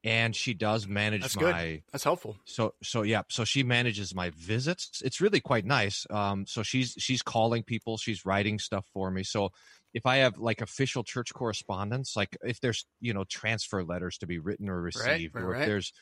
and 0.04 0.36
she 0.36 0.54
does 0.54 0.88
manage 0.88 1.22
That's 1.22 1.36
my 1.36 1.42
good. 1.42 1.84
That's 1.92 2.04
helpful. 2.04 2.36
so 2.46 2.74
so 2.84 3.04
yeah 3.04 3.24
so 3.30 3.46
she 3.46 3.64
manages 3.64 4.14
my 4.14 4.32
visits 4.36 5.02
it's 5.04 5.22
really 5.22 5.40
quite 5.40 5.66
nice 5.66 6.06
um 6.10 6.46
so 6.46 6.62
she's 6.62 6.96
she's 7.00 7.22
calling 7.22 7.64
people 7.64 7.98
she's 7.98 8.26
writing 8.26 8.60
stuff 8.60 8.86
for 8.94 9.10
me 9.10 9.24
so 9.24 9.50
if 9.94 10.06
i 10.06 10.18
have 10.18 10.38
like 10.38 10.62
official 10.62 11.04
church 11.04 11.34
correspondence 11.34 12.16
like 12.16 12.36
if 12.44 12.60
there's 12.60 12.86
you 13.00 13.14
know 13.14 13.24
transfer 13.30 13.84
letters 13.84 14.18
to 14.18 14.28
be 14.28 14.40
written 14.40 14.70
or 14.70 14.82
received 14.82 15.36
right, 15.36 15.44
or 15.44 15.50
right. 15.52 15.62
if 15.62 15.68
there's 15.68 15.94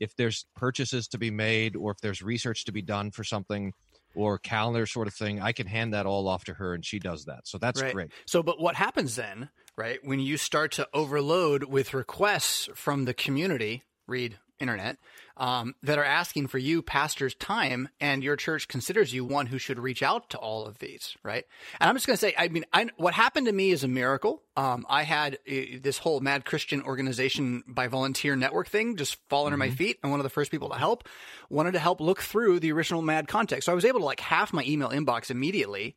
if 0.00 0.14
there's 0.14 0.46
purchases 0.54 1.08
to 1.08 1.18
be 1.18 1.30
made 1.30 1.74
or 1.74 1.90
if 1.90 1.98
there's 2.00 2.22
research 2.22 2.64
to 2.64 2.72
be 2.72 2.82
done 2.82 3.10
for 3.10 3.24
something 3.24 3.72
or 4.14 4.38
calendar 4.38 4.86
sort 4.86 5.06
of 5.06 5.14
thing 5.14 5.40
i 5.40 5.52
can 5.52 5.66
hand 5.66 5.92
that 5.94 6.06
all 6.06 6.26
off 6.28 6.44
to 6.44 6.54
her 6.54 6.74
and 6.74 6.84
she 6.84 6.98
does 6.98 7.24
that 7.26 7.40
so 7.46 7.58
that's 7.58 7.80
Right. 7.80 7.92
great 7.92 8.10
So, 8.26 8.42
but 8.42 8.60
what 8.60 8.74
happens 8.76 9.16
then, 9.16 9.50
right, 9.76 9.98
when 10.02 10.20
you 10.20 10.36
start 10.36 10.72
to 10.72 10.88
overload 10.92 11.64
with 11.64 11.94
requests 11.94 12.68
from 12.74 13.04
the 13.04 13.14
community, 13.14 13.82
read 14.06 14.38
internet, 14.60 14.98
um, 15.36 15.74
that 15.82 15.98
are 15.98 16.04
asking 16.04 16.48
for 16.48 16.58
you, 16.58 16.82
pastor's 16.82 17.34
time, 17.34 17.88
and 18.00 18.22
your 18.22 18.36
church 18.36 18.68
considers 18.68 19.12
you 19.12 19.24
one 19.24 19.46
who 19.46 19.58
should 19.58 19.78
reach 19.78 20.02
out 20.02 20.30
to 20.30 20.38
all 20.38 20.66
of 20.66 20.78
these, 20.78 21.16
right? 21.22 21.44
And 21.80 21.88
I'm 21.88 21.96
just 21.96 22.06
going 22.06 22.16
to 22.16 22.20
say, 22.20 22.34
I 22.36 22.48
mean, 22.48 22.64
I, 22.72 22.88
what 22.96 23.14
happened 23.14 23.46
to 23.46 23.52
me 23.52 23.70
is 23.70 23.84
a 23.84 23.88
miracle. 23.88 24.42
Um, 24.56 24.84
I 24.88 25.04
had 25.04 25.38
uh, 25.48 25.78
this 25.80 25.98
whole 25.98 26.20
Mad 26.20 26.44
Christian 26.44 26.82
Organization 26.82 27.62
by 27.66 27.86
Volunteer 27.86 28.34
Network 28.34 28.68
thing 28.68 28.96
just 28.96 29.16
fall 29.28 29.46
under 29.46 29.56
my 29.56 29.70
feet, 29.70 29.98
and 30.02 30.10
one 30.10 30.20
of 30.20 30.24
the 30.24 30.30
first 30.30 30.50
people 30.50 30.70
to 30.70 30.76
help 30.76 31.08
wanted 31.48 31.72
to 31.72 31.78
help 31.78 32.00
look 32.00 32.20
through 32.20 32.60
the 32.60 32.72
original 32.72 33.02
Mad 33.02 33.28
context. 33.28 33.66
So 33.66 33.72
I 33.72 33.74
was 33.74 33.84
able 33.84 34.00
to 34.00 34.06
like 34.06 34.20
half 34.20 34.52
my 34.52 34.64
email 34.64 34.90
inbox 34.90 35.30
immediately 35.30 35.96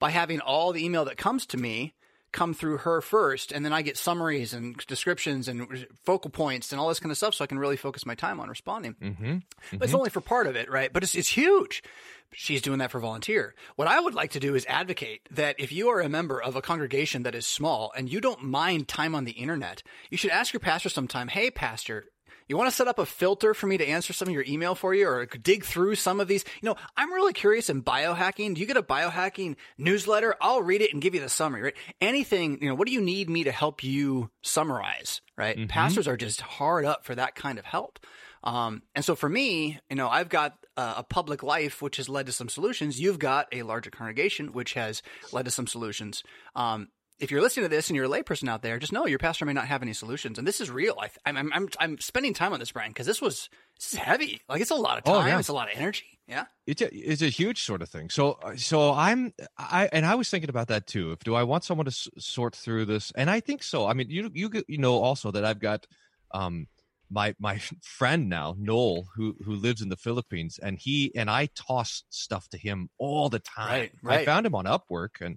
by 0.00 0.10
having 0.10 0.40
all 0.40 0.72
the 0.72 0.84
email 0.84 1.04
that 1.04 1.16
comes 1.16 1.46
to 1.46 1.56
me 1.56 1.94
come 2.32 2.54
through 2.54 2.78
her 2.78 3.00
first, 3.00 3.52
and 3.52 3.64
then 3.64 3.72
I 3.72 3.82
get 3.82 3.96
summaries 3.96 4.52
and 4.52 4.76
descriptions 4.86 5.48
and 5.48 5.86
focal 6.04 6.30
points 6.30 6.72
and 6.72 6.80
all 6.80 6.88
this 6.88 7.00
kind 7.00 7.10
of 7.10 7.16
stuff, 7.16 7.34
so 7.34 7.44
I 7.44 7.46
can 7.46 7.58
really 7.58 7.76
focus 7.76 8.06
my 8.06 8.14
time 8.14 8.38
on 8.40 8.48
responding. 8.48 8.94
mm-hmm. 9.02 9.38
But 9.72 9.84
it's 9.84 9.94
only 9.94 10.10
for 10.10 10.20
part 10.20 10.46
of 10.46 10.56
it, 10.56 10.70
right? 10.70 10.92
But 10.92 11.02
it's 11.02 11.14
it's 11.14 11.28
huge. 11.28 11.82
She's 12.32 12.62
doing 12.62 12.78
that 12.78 12.92
for 12.92 13.00
volunteer. 13.00 13.56
What 13.74 13.88
I 13.88 13.98
would 13.98 14.14
like 14.14 14.30
to 14.32 14.40
do 14.40 14.54
is 14.54 14.64
advocate 14.66 15.22
that 15.32 15.56
if 15.58 15.72
you 15.72 15.88
are 15.88 16.00
a 16.00 16.08
member 16.08 16.40
of 16.40 16.54
a 16.54 16.62
congregation 16.62 17.24
that 17.24 17.34
is 17.34 17.44
small 17.44 17.92
and 17.96 18.10
you 18.10 18.20
don't 18.20 18.44
mind 18.44 18.86
time 18.86 19.16
on 19.16 19.24
the 19.24 19.32
internet, 19.32 19.82
you 20.10 20.16
should 20.16 20.30
ask 20.30 20.52
your 20.52 20.60
pastor 20.60 20.88
sometime, 20.88 21.28
"Hey, 21.28 21.50
pastor." 21.50 22.06
You 22.50 22.56
want 22.56 22.68
to 22.68 22.74
set 22.74 22.88
up 22.88 22.98
a 22.98 23.06
filter 23.06 23.54
for 23.54 23.68
me 23.68 23.78
to 23.78 23.86
answer 23.86 24.12
some 24.12 24.26
of 24.26 24.34
your 24.34 24.44
email 24.44 24.74
for 24.74 24.92
you 24.92 25.06
or 25.06 25.24
dig 25.24 25.64
through 25.64 25.94
some 25.94 26.18
of 26.18 26.26
these? 26.26 26.44
You 26.60 26.68
know, 26.68 26.74
I'm 26.96 27.12
really 27.12 27.32
curious 27.32 27.70
in 27.70 27.80
biohacking. 27.80 28.56
Do 28.56 28.60
you 28.60 28.66
get 28.66 28.76
a 28.76 28.82
biohacking 28.82 29.54
newsletter? 29.78 30.34
I'll 30.40 30.60
read 30.60 30.82
it 30.82 30.92
and 30.92 31.00
give 31.00 31.14
you 31.14 31.20
the 31.20 31.28
summary, 31.28 31.62
right? 31.62 31.76
Anything, 32.00 32.58
you 32.60 32.68
know, 32.68 32.74
what 32.74 32.88
do 32.88 32.92
you 32.92 33.02
need 33.02 33.30
me 33.30 33.44
to 33.44 33.52
help 33.52 33.84
you 33.84 34.32
summarize, 34.42 35.20
right? 35.36 35.56
Pastors 35.68 36.08
are 36.08 36.16
just 36.16 36.40
hard 36.40 36.84
up 36.84 37.04
for 37.04 37.14
that 37.14 37.36
kind 37.36 37.56
of 37.56 37.64
help. 37.64 38.00
Um, 38.42 38.82
and 38.96 39.04
so 39.04 39.14
for 39.14 39.28
me, 39.28 39.78
you 39.88 39.94
know, 39.94 40.08
I've 40.08 40.28
got 40.28 40.58
uh, 40.76 40.94
a 40.96 41.02
public 41.04 41.44
life 41.44 41.80
which 41.80 41.98
has 41.98 42.08
led 42.08 42.26
to 42.26 42.32
some 42.32 42.48
solutions. 42.48 42.98
You've 43.00 43.20
got 43.20 43.46
a 43.52 43.62
larger 43.62 43.90
congregation 43.90 44.52
which 44.52 44.72
has 44.72 45.02
led 45.30 45.44
to 45.44 45.52
some 45.52 45.68
solutions. 45.68 46.24
Um, 46.56 46.88
if 47.20 47.30
you're 47.30 47.40
listening 47.42 47.64
to 47.64 47.68
this 47.68 47.88
and 47.88 47.96
you're 47.96 48.06
a 48.06 48.08
layperson 48.08 48.48
out 48.48 48.62
there, 48.62 48.78
just 48.78 48.92
know 48.92 49.06
your 49.06 49.18
pastor 49.18 49.44
may 49.44 49.52
not 49.52 49.66
have 49.66 49.82
any 49.82 49.92
solutions, 49.92 50.38
and 50.38 50.46
this 50.48 50.60
is 50.60 50.70
real. 50.70 50.96
I, 51.00 51.10
I'm, 51.26 51.36
I'm, 51.36 51.52
I'm, 51.52 51.68
I'm 51.78 51.98
spending 51.98 52.34
time 52.34 52.52
on 52.52 52.58
this, 52.60 52.72
Bryan, 52.72 52.90
because 52.90 53.06
this 53.06 53.20
was 53.20 53.48
this 53.76 53.92
is 53.92 53.98
heavy. 53.98 54.40
Like 54.48 54.60
it's 54.60 54.70
a 54.70 54.74
lot 54.74 54.98
of 54.98 55.04
Oh, 55.06 55.18
time. 55.20 55.28
yeah. 55.28 55.38
It's 55.38 55.48
a 55.48 55.52
lot 55.52 55.70
of 55.70 55.78
energy. 55.78 56.18
Yeah. 56.26 56.44
it's 56.66 56.80
a, 56.80 56.88
it's 56.96 57.22
a 57.22 57.28
huge 57.28 57.62
sort 57.62 57.82
of 57.82 57.88
thing. 57.88 58.08
So 58.10 58.38
so 58.56 58.92
I'm 58.92 59.32
I 59.58 59.88
and 59.92 60.06
I 60.06 60.14
was 60.14 60.30
thinking 60.30 60.50
about 60.50 60.68
that 60.68 60.86
too. 60.86 61.12
If 61.12 61.20
do 61.20 61.34
I 61.34 61.42
want 61.42 61.64
someone 61.64 61.86
to 61.86 61.90
s- 61.90 62.08
sort 62.18 62.54
through 62.54 62.84
this? 62.86 63.12
And 63.16 63.28
I 63.28 63.40
think 63.40 63.62
so. 63.62 63.86
I 63.86 63.94
mean, 63.94 64.08
you 64.10 64.30
you 64.32 64.50
you 64.68 64.78
know 64.78 64.94
also 65.02 65.30
that 65.32 65.44
I've 65.44 65.58
got 65.60 65.86
um 66.32 66.68
my 67.10 67.34
my 67.40 67.58
friend 67.82 68.28
now 68.28 68.54
Noel 68.56 69.08
who 69.16 69.34
who 69.44 69.54
lives 69.54 69.82
in 69.82 69.88
the 69.88 69.96
Philippines 69.96 70.60
and 70.62 70.78
he 70.78 71.10
and 71.16 71.28
I 71.28 71.46
toss 71.56 72.04
stuff 72.10 72.48
to 72.50 72.58
him 72.58 72.90
all 72.98 73.28
the 73.28 73.40
time. 73.40 73.90
Right, 74.02 74.20
I 74.20 74.24
found 74.24 74.46
him 74.46 74.54
on 74.54 74.66
Upwork 74.66 75.20
and 75.20 75.36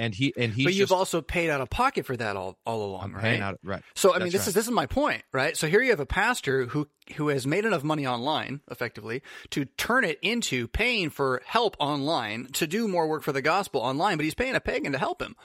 and 0.00 0.14
he 0.14 0.32
and 0.36 0.52
he's 0.52 0.64
but 0.64 0.72
you've 0.72 0.88
just, 0.88 0.98
also 0.98 1.20
paid 1.20 1.50
out 1.50 1.60
of 1.60 1.68
pocket 1.68 2.06
for 2.06 2.16
that 2.16 2.34
all 2.34 2.58
all 2.64 2.82
along, 2.82 3.12
right? 3.12 3.38
out 3.40 3.60
right. 3.62 3.82
So 3.94 4.14
I 4.14 4.18
mean, 4.18 4.30
this 4.30 4.40
right. 4.40 4.48
is 4.48 4.54
this 4.54 4.64
is 4.64 4.70
my 4.70 4.86
point, 4.86 5.22
right? 5.32 5.56
So 5.56 5.68
here 5.68 5.82
you 5.82 5.90
have 5.90 6.00
a 6.00 6.06
pastor 6.06 6.66
who 6.66 6.88
who 7.16 7.28
has 7.28 7.46
made 7.46 7.66
enough 7.66 7.84
money 7.84 8.06
online, 8.06 8.62
effectively, 8.70 9.22
to 9.50 9.66
turn 9.66 10.04
it 10.04 10.18
into 10.22 10.68
paying 10.68 11.10
for 11.10 11.42
help 11.44 11.76
online 11.78 12.46
to 12.54 12.66
do 12.66 12.88
more 12.88 13.06
work 13.06 13.22
for 13.22 13.32
the 13.32 13.42
gospel 13.42 13.82
online, 13.82 14.16
but 14.16 14.24
he's 14.24 14.34
paying 14.34 14.54
a 14.54 14.60
pagan 14.60 14.92
to 14.92 14.98
help 14.98 15.20
him, 15.20 15.36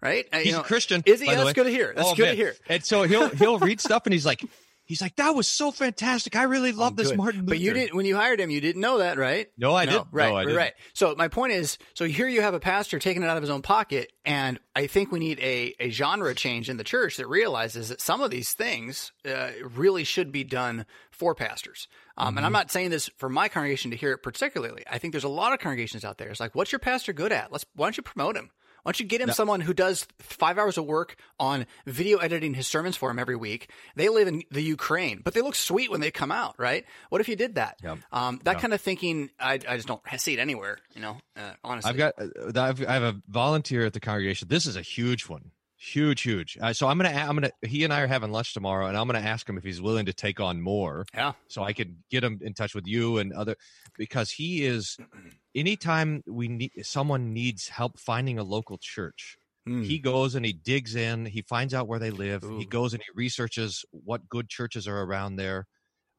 right? 0.00 0.26
Uh, 0.34 0.38
you 0.38 0.44
He's 0.44 0.52
know, 0.54 0.60
a 0.60 0.64
Christian. 0.64 1.02
Is 1.06 1.20
he? 1.20 1.26
That's 1.26 1.44
way. 1.44 1.52
good 1.52 1.64
to 1.64 1.70
hear. 1.70 1.92
That's 1.94 2.08
Oh, 2.08 2.14
good 2.14 2.24
man. 2.24 2.30
to 2.32 2.36
hear. 2.36 2.54
And 2.68 2.84
so 2.84 3.04
he'll 3.04 3.28
he'll 3.28 3.58
read 3.60 3.80
stuff 3.80 4.04
and 4.06 4.12
he's 4.12 4.26
like 4.26 4.42
he's 4.84 5.00
like 5.00 5.16
that 5.16 5.30
was 5.34 5.48
so 5.48 5.70
fantastic. 5.70 6.36
I 6.36 6.44
really 6.44 6.72
love 6.72 6.96
this 6.96 7.08
Good. 7.08 7.18
Martin 7.18 7.40
Luther. 7.40 7.50
But 7.50 7.58
you 7.60 7.72
didn't 7.72 7.94
when 7.94 8.06
you 8.06 8.16
hired 8.16 8.40
him. 8.40 8.50
You 8.50 8.60
didn't 8.60 8.80
know 8.80 8.98
that, 8.98 9.16
right? 9.18 9.48
No, 9.56 9.74
I 9.74 9.84
no, 9.84 9.90
didn't. 9.92 10.06
Right, 10.12 10.28
No, 10.28 10.34
I 10.34 10.38
right, 10.38 10.44
didn't. 10.46 10.56
right. 10.58 10.72
So 10.94 11.14
my 11.16 11.28
point 11.28 11.52
is, 11.52 11.78
so 11.94 12.04
here 12.04 12.28
you 12.28 12.40
have 12.42 12.54
a 12.54 12.60
pastor 12.60 12.98
taking 12.98 13.22
it 13.22 13.26
out 13.28 13.36
of 13.36 13.42
his 13.42 13.50
own 13.50 13.62
pocket, 13.62 14.12
and 14.24 14.58
I 14.74 14.86
think 14.86 15.12
we 15.12 15.18
need 15.18 15.38
a, 15.40 15.74
a 15.80 15.90
genre 15.90 16.34
change 16.34 16.68
in 16.70 16.76
the 16.76 16.84
church 16.84 17.16
that 17.18 17.26
realizes 17.28 17.88
that 17.90 18.00
some 18.00 18.20
of 18.20 18.30
these 18.30 18.52
things 18.52 19.12
uh, 19.28 19.50
really 19.74 20.04
should 20.04 20.32
be 20.32 20.44
done 20.44 20.86
for 21.10 21.34
pastors. 21.34 21.88
Um, 22.16 22.28
Mm-hmm. 22.28 22.36
And 22.38 22.46
I'm 22.46 22.52
not 22.52 22.70
saying 22.70 22.90
this 22.90 23.08
for 23.16 23.28
my 23.30 23.48
congregation 23.48 23.90
to 23.92 23.96
hear 23.96 24.12
it 24.12 24.18
particularly. 24.22 24.82
I 24.90 24.98
think 24.98 25.12
there's 25.12 25.24
a 25.24 25.28
lot 25.28 25.52
of 25.54 25.60
congregations 25.60 26.04
out 26.04 26.18
there. 26.18 26.28
It's 26.28 26.40
like, 26.40 26.54
what's 26.54 26.70
your 26.72 26.78
pastor 26.78 27.12
good 27.14 27.32
at? 27.32 27.50
Let's 27.50 27.64
why 27.74 27.86
don't 27.86 27.96
you 27.96 28.02
promote 28.02 28.36
him? 28.36 28.50
Why 28.82 28.90
don't 28.90 29.00
you 29.00 29.06
get 29.06 29.20
him 29.20 29.30
someone 29.30 29.60
who 29.60 29.72
does 29.72 30.06
five 30.18 30.58
hours 30.58 30.76
of 30.76 30.84
work 30.86 31.16
on 31.38 31.66
video 31.86 32.18
editing 32.18 32.54
his 32.54 32.66
sermons 32.66 32.96
for 32.96 33.10
him 33.10 33.18
every 33.18 33.36
week? 33.36 33.70
They 33.94 34.08
live 34.08 34.26
in 34.26 34.42
the 34.50 34.62
Ukraine, 34.62 35.20
but 35.22 35.34
they 35.34 35.40
look 35.40 35.54
sweet 35.54 35.90
when 35.90 36.00
they 36.00 36.10
come 36.10 36.32
out, 36.32 36.56
right? 36.58 36.84
What 37.08 37.20
if 37.20 37.28
you 37.28 37.36
did 37.36 37.54
that? 37.54 37.78
Yep. 37.82 37.98
Um, 38.10 38.40
that 38.44 38.58
kind 38.58 38.74
of 38.74 38.80
thinking, 38.80 39.30
I, 39.38 39.54
I 39.68 39.76
just 39.76 39.86
don't 39.86 40.00
see 40.16 40.34
it 40.34 40.40
anywhere, 40.40 40.78
you 40.94 41.00
know, 41.00 41.18
uh, 41.36 41.52
honestly. 41.62 41.90
I've 41.90 41.96
got 41.96 42.14
uh, 42.18 42.60
I've, 42.60 42.84
I 42.84 42.92
have 42.94 43.02
a 43.02 43.22
volunteer 43.28 43.86
at 43.86 43.92
the 43.92 44.00
congregation. 44.00 44.48
This 44.48 44.66
is 44.66 44.76
a 44.76 44.82
huge 44.82 45.28
one, 45.28 45.52
huge, 45.82 46.22
huge. 46.22 46.56
Uh, 46.60 46.72
so 46.72 46.86
I'm 46.88 46.96
gonna 46.98 47.10
I'm 47.10 47.34
gonna 47.36 47.50
he 47.62 47.84
and 47.84 47.92
I 47.92 48.00
are 48.02 48.06
having 48.06 48.30
lunch 48.30 48.54
tomorrow, 48.54 48.86
and 48.86 48.96
I'm 48.96 49.06
gonna 49.06 49.18
ask 49.20 49.48
him 49.48 49.58
if 49.58 49.64
he's 49.64 49.80
willing 49.82 50.06
to 50.06 50.12
take 50.12 50.40
on 50.40 50.60
more, 50.60 51.06
yeah. 51.14 51.32
so 51.48 51.62
I 51.62 51.72
could 51.72 51.96
get 52.10 52.22
him 52.24 52.38
in 52.42 52.54
touch 52.54 52.74
with 52.74 52.86
you 52.86 53.18
and 53.18 53.32
other 53.32 53.56
because 53.98 54.30
he 54.30 54.64
is. 54.64 54.96
Anytime 55.54 56.22
we 56.26 56.48
need 56.48 56.72
someone 56.82 57.34
needs 57.34 57.68
help 57.68 57.98
finding 57.98 58.38
a 58.38 58.42
local 58.44 58.78
church, 58.78 59.36
Mm. 59.68 59.84
he 59.84 60.00
goes 60.00 60.34
and 60.34 60.44
he 60.44 60.52
digs 60.52 60.96
in. 60.96 61.24
He 61.24 61.42
finds 61.42 61.72
out 61.72 61.86
where 61.86 62.00
they 62.00 62.10
live. 62.10 62.42
Ooh. 62.42 62.58
He 62.58 62.64
goes 62.64 62.94
and 62.94 63.02
he 63.02 63.08
researches 63.14 63.84
what 63.92 64.28
good 64.28 64.48
churches 64.48 64.88
are 64.88 65.02
around 65.02 65.36
there. 65.36 65.68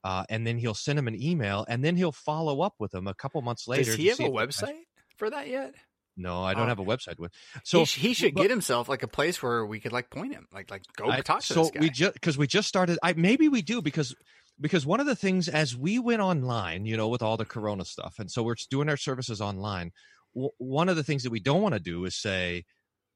Uh, 0.02 0.24
and 0.30 0.48
then 0.48 0.58
he'll 0.58 0.74
send 0.74 0.98
him 1.00 1.08
an 1.08 1.22
email, 1.22 1.66
and 1.70 1.84
then 1.84 1.96
he'll 1.96 2.12
follow 2.12 2.62
up 2.62 2.76
with 2.80 2.94
him 2.94 3.08
a 3.08 3.14
couple 3.14 3.42
months 3.42 3.68
later. 3.68 3.84
Does 3.86 3.96
he 3.96 4.08
have 4.08 4.20
a 4.20 4.24
website 4.24 4.76
for 5.18 5.30
that 5.30 5.48
yet? 5.48 5.76
No, 6.16 6.44
I 6.44 6.54
don't 6.54 6.66
Oh. 6.66 6.68
have 6.68 6.80
a 6.80 6.86
website 6.86 7.18
with. 7.18 7.32
So 7.64 7.80
he, 7.80 7.86
sh- 7.86 7.96
he 7.96 8.14
should 8.14 8.34
but- 8.36 8.42
get 8.44 8.50
himself 8.52 8.88
like 8.88 9.02
a 9.04 9.08
place 9.08 9.42
where 9.42 9.66
we 9.66 9.80
could 9.80 9.92
like 9.92 10.10
point 10.10 10.34
him, 10.34 10.48
like 10.54 10.70
like 10.70 10.84
go 10.96 11.10
I- 11.10 11.22
talk 11.22 11.42
to 11.42 11.46
so 11.46 11.62
this 11.64 11.72
guy. 11.72 11.80
we 11.82 11.90
just 11.90 12.14
because 12.14 12.38
we 12.38 12.46
just 12.48 12.68
started. 12.68 13.00
I 13.02 13.14
maybe 13.14 13.50
we 13.50 13.62
do 13.62 13.82
because 13.82 14.16
because 14.62 14.86
one 14.86 15.00
of 15.00 15.08
the 15.08 15.16
things 15.16 15.50
as 15.50 15.76
we 15.76 15.98
went 15.98 16.22
online, 16.22 16.86
you 16.86 16.96
know, 16.98 17.08
with 17.08 17.24
all 17.24 17.38
the 17.38 17.46
Corona 17.46 17.84
stuff, 17.86 18.16
and 18.20 18.30
so 18.30 18.44
we're 18.44 18.56
doing 18.70 18.90
our 18.90 18.98
services 18.98 19.42
online. 19.42 19.92
W- 20.36 20.52
one 20.60 20.88
of 20.90 20.96
the 20.96 21.04
things 21.04 21.24
that 21.24 21.32
we 21.32 21.40
don't 21.40 21.62
want 21.64 21.74
to 21.74 21.80
do 21.80 22.06
is 22.06 22.16
say, 22.16 22.64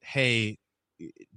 "Hey." 0.01 0.57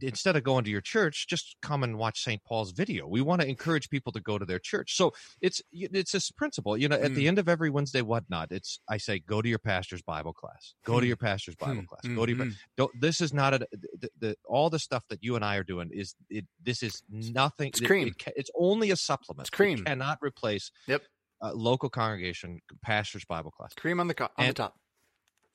Instead 0.00 0.36
of 0.36 0.42
going 0.42 0.64
to 0.64 0.70
your 0.70 0.80
church, 0.80 1.26
just 1.28 1.56
come 1.60 1.82
and 1.82 1.98
watch 1.98 2.22
St. 2.22 2.42
Paul's 2.44 2.72
video. 2.72 3.06
We 3.06 3.20
want 3.20 3.42
to 3.42 3.48
encourage 3.48 3.90
people 3.90 4.10
to 4.12 4.20
go 4.20 4.38
to 4.38 4.44
their 4.46 4.58
church. 4.58 4.96
So 4.96 5.12
it's 5.40 5.60
it's 5.72 6.12
this 6.12 6.30
principle. 6.30 6.76
You 6.76 6.88
know, 6.88 6.96
at 6.96 7.10
Mm. 7.10 7.14
the 7.14 7.28
end 7.28 7.38
of 7.38 7.48
every 7.48 7.68
Wednesday, 7.70 8.00
whatnot, 8.02 8.52
it's 8.52 8.80
I 8.88 8.96
say, 8.96 9.18
go 9.18 9.42
to 9.42 9.48
your 9.48 9.58
pastor's 9.58 10.02
Bible 10.02 10.32
class. 10.32 10.74
Go 10.84 10.94
to 10.94 11.00
Hmm. 11.04 11.08
your 11.08 11.16
pastor's 11.16 11.56
Bible 11.56 11.80
Hmm, 11.82 11.86
class. 11.86 12.00
hmm, 12.04 12.14
Go 12.16 12.26
to 12.26 12.32
your 12.34 12.44
hmm. 12.46 12.50
don't, 12.76 13.00
this 13.00 13.20
is 13.20 13.32
not 13.34 13.52
a 13.54 13.58
the, 13.98 14.10
the, 14.18 14.36
all 14.46 14.70
the 14.70 14.78
stuff 14.78 15.04
that 15.10 15.22
you 15.22 15.36
and 15.36 15.44
I 15.44 15.56
are 15.56 15.64
doing 15.64 15.90
is 15.92 16.14
it 16.30 16.46
this 16.62 16.82
is 16.82 17.02
nothing 17.10 17.68
It's 17.68 17.80
it- 17.80 17.86
cream. 17.86 18.08
it 18.08 18.18
ca- 18.18 18.32
it's 18.36 18.50
only 18.54 18.90
a 18.90 18.96
supplement 18.96 19.48
It's 19.48 19.50
cream. 19.56 19.78
it 19.80 19.84
cannot 19.86 20.18
replace 20.22 20.70
Yep. 20.86 21.02
a 21.42 21.54
local 21.54 21.90
congregation 21.90 22.60
pastor's 22.82 23.24
bible 23.24 23.50
class 23.50 23.72
Cream 23.74 24.00
on 24.00 24.08
the 24.08 24.14
co- 24.14 24.28
on 24.38 24.46
the 24.46 24.52
top. 24.54 24.76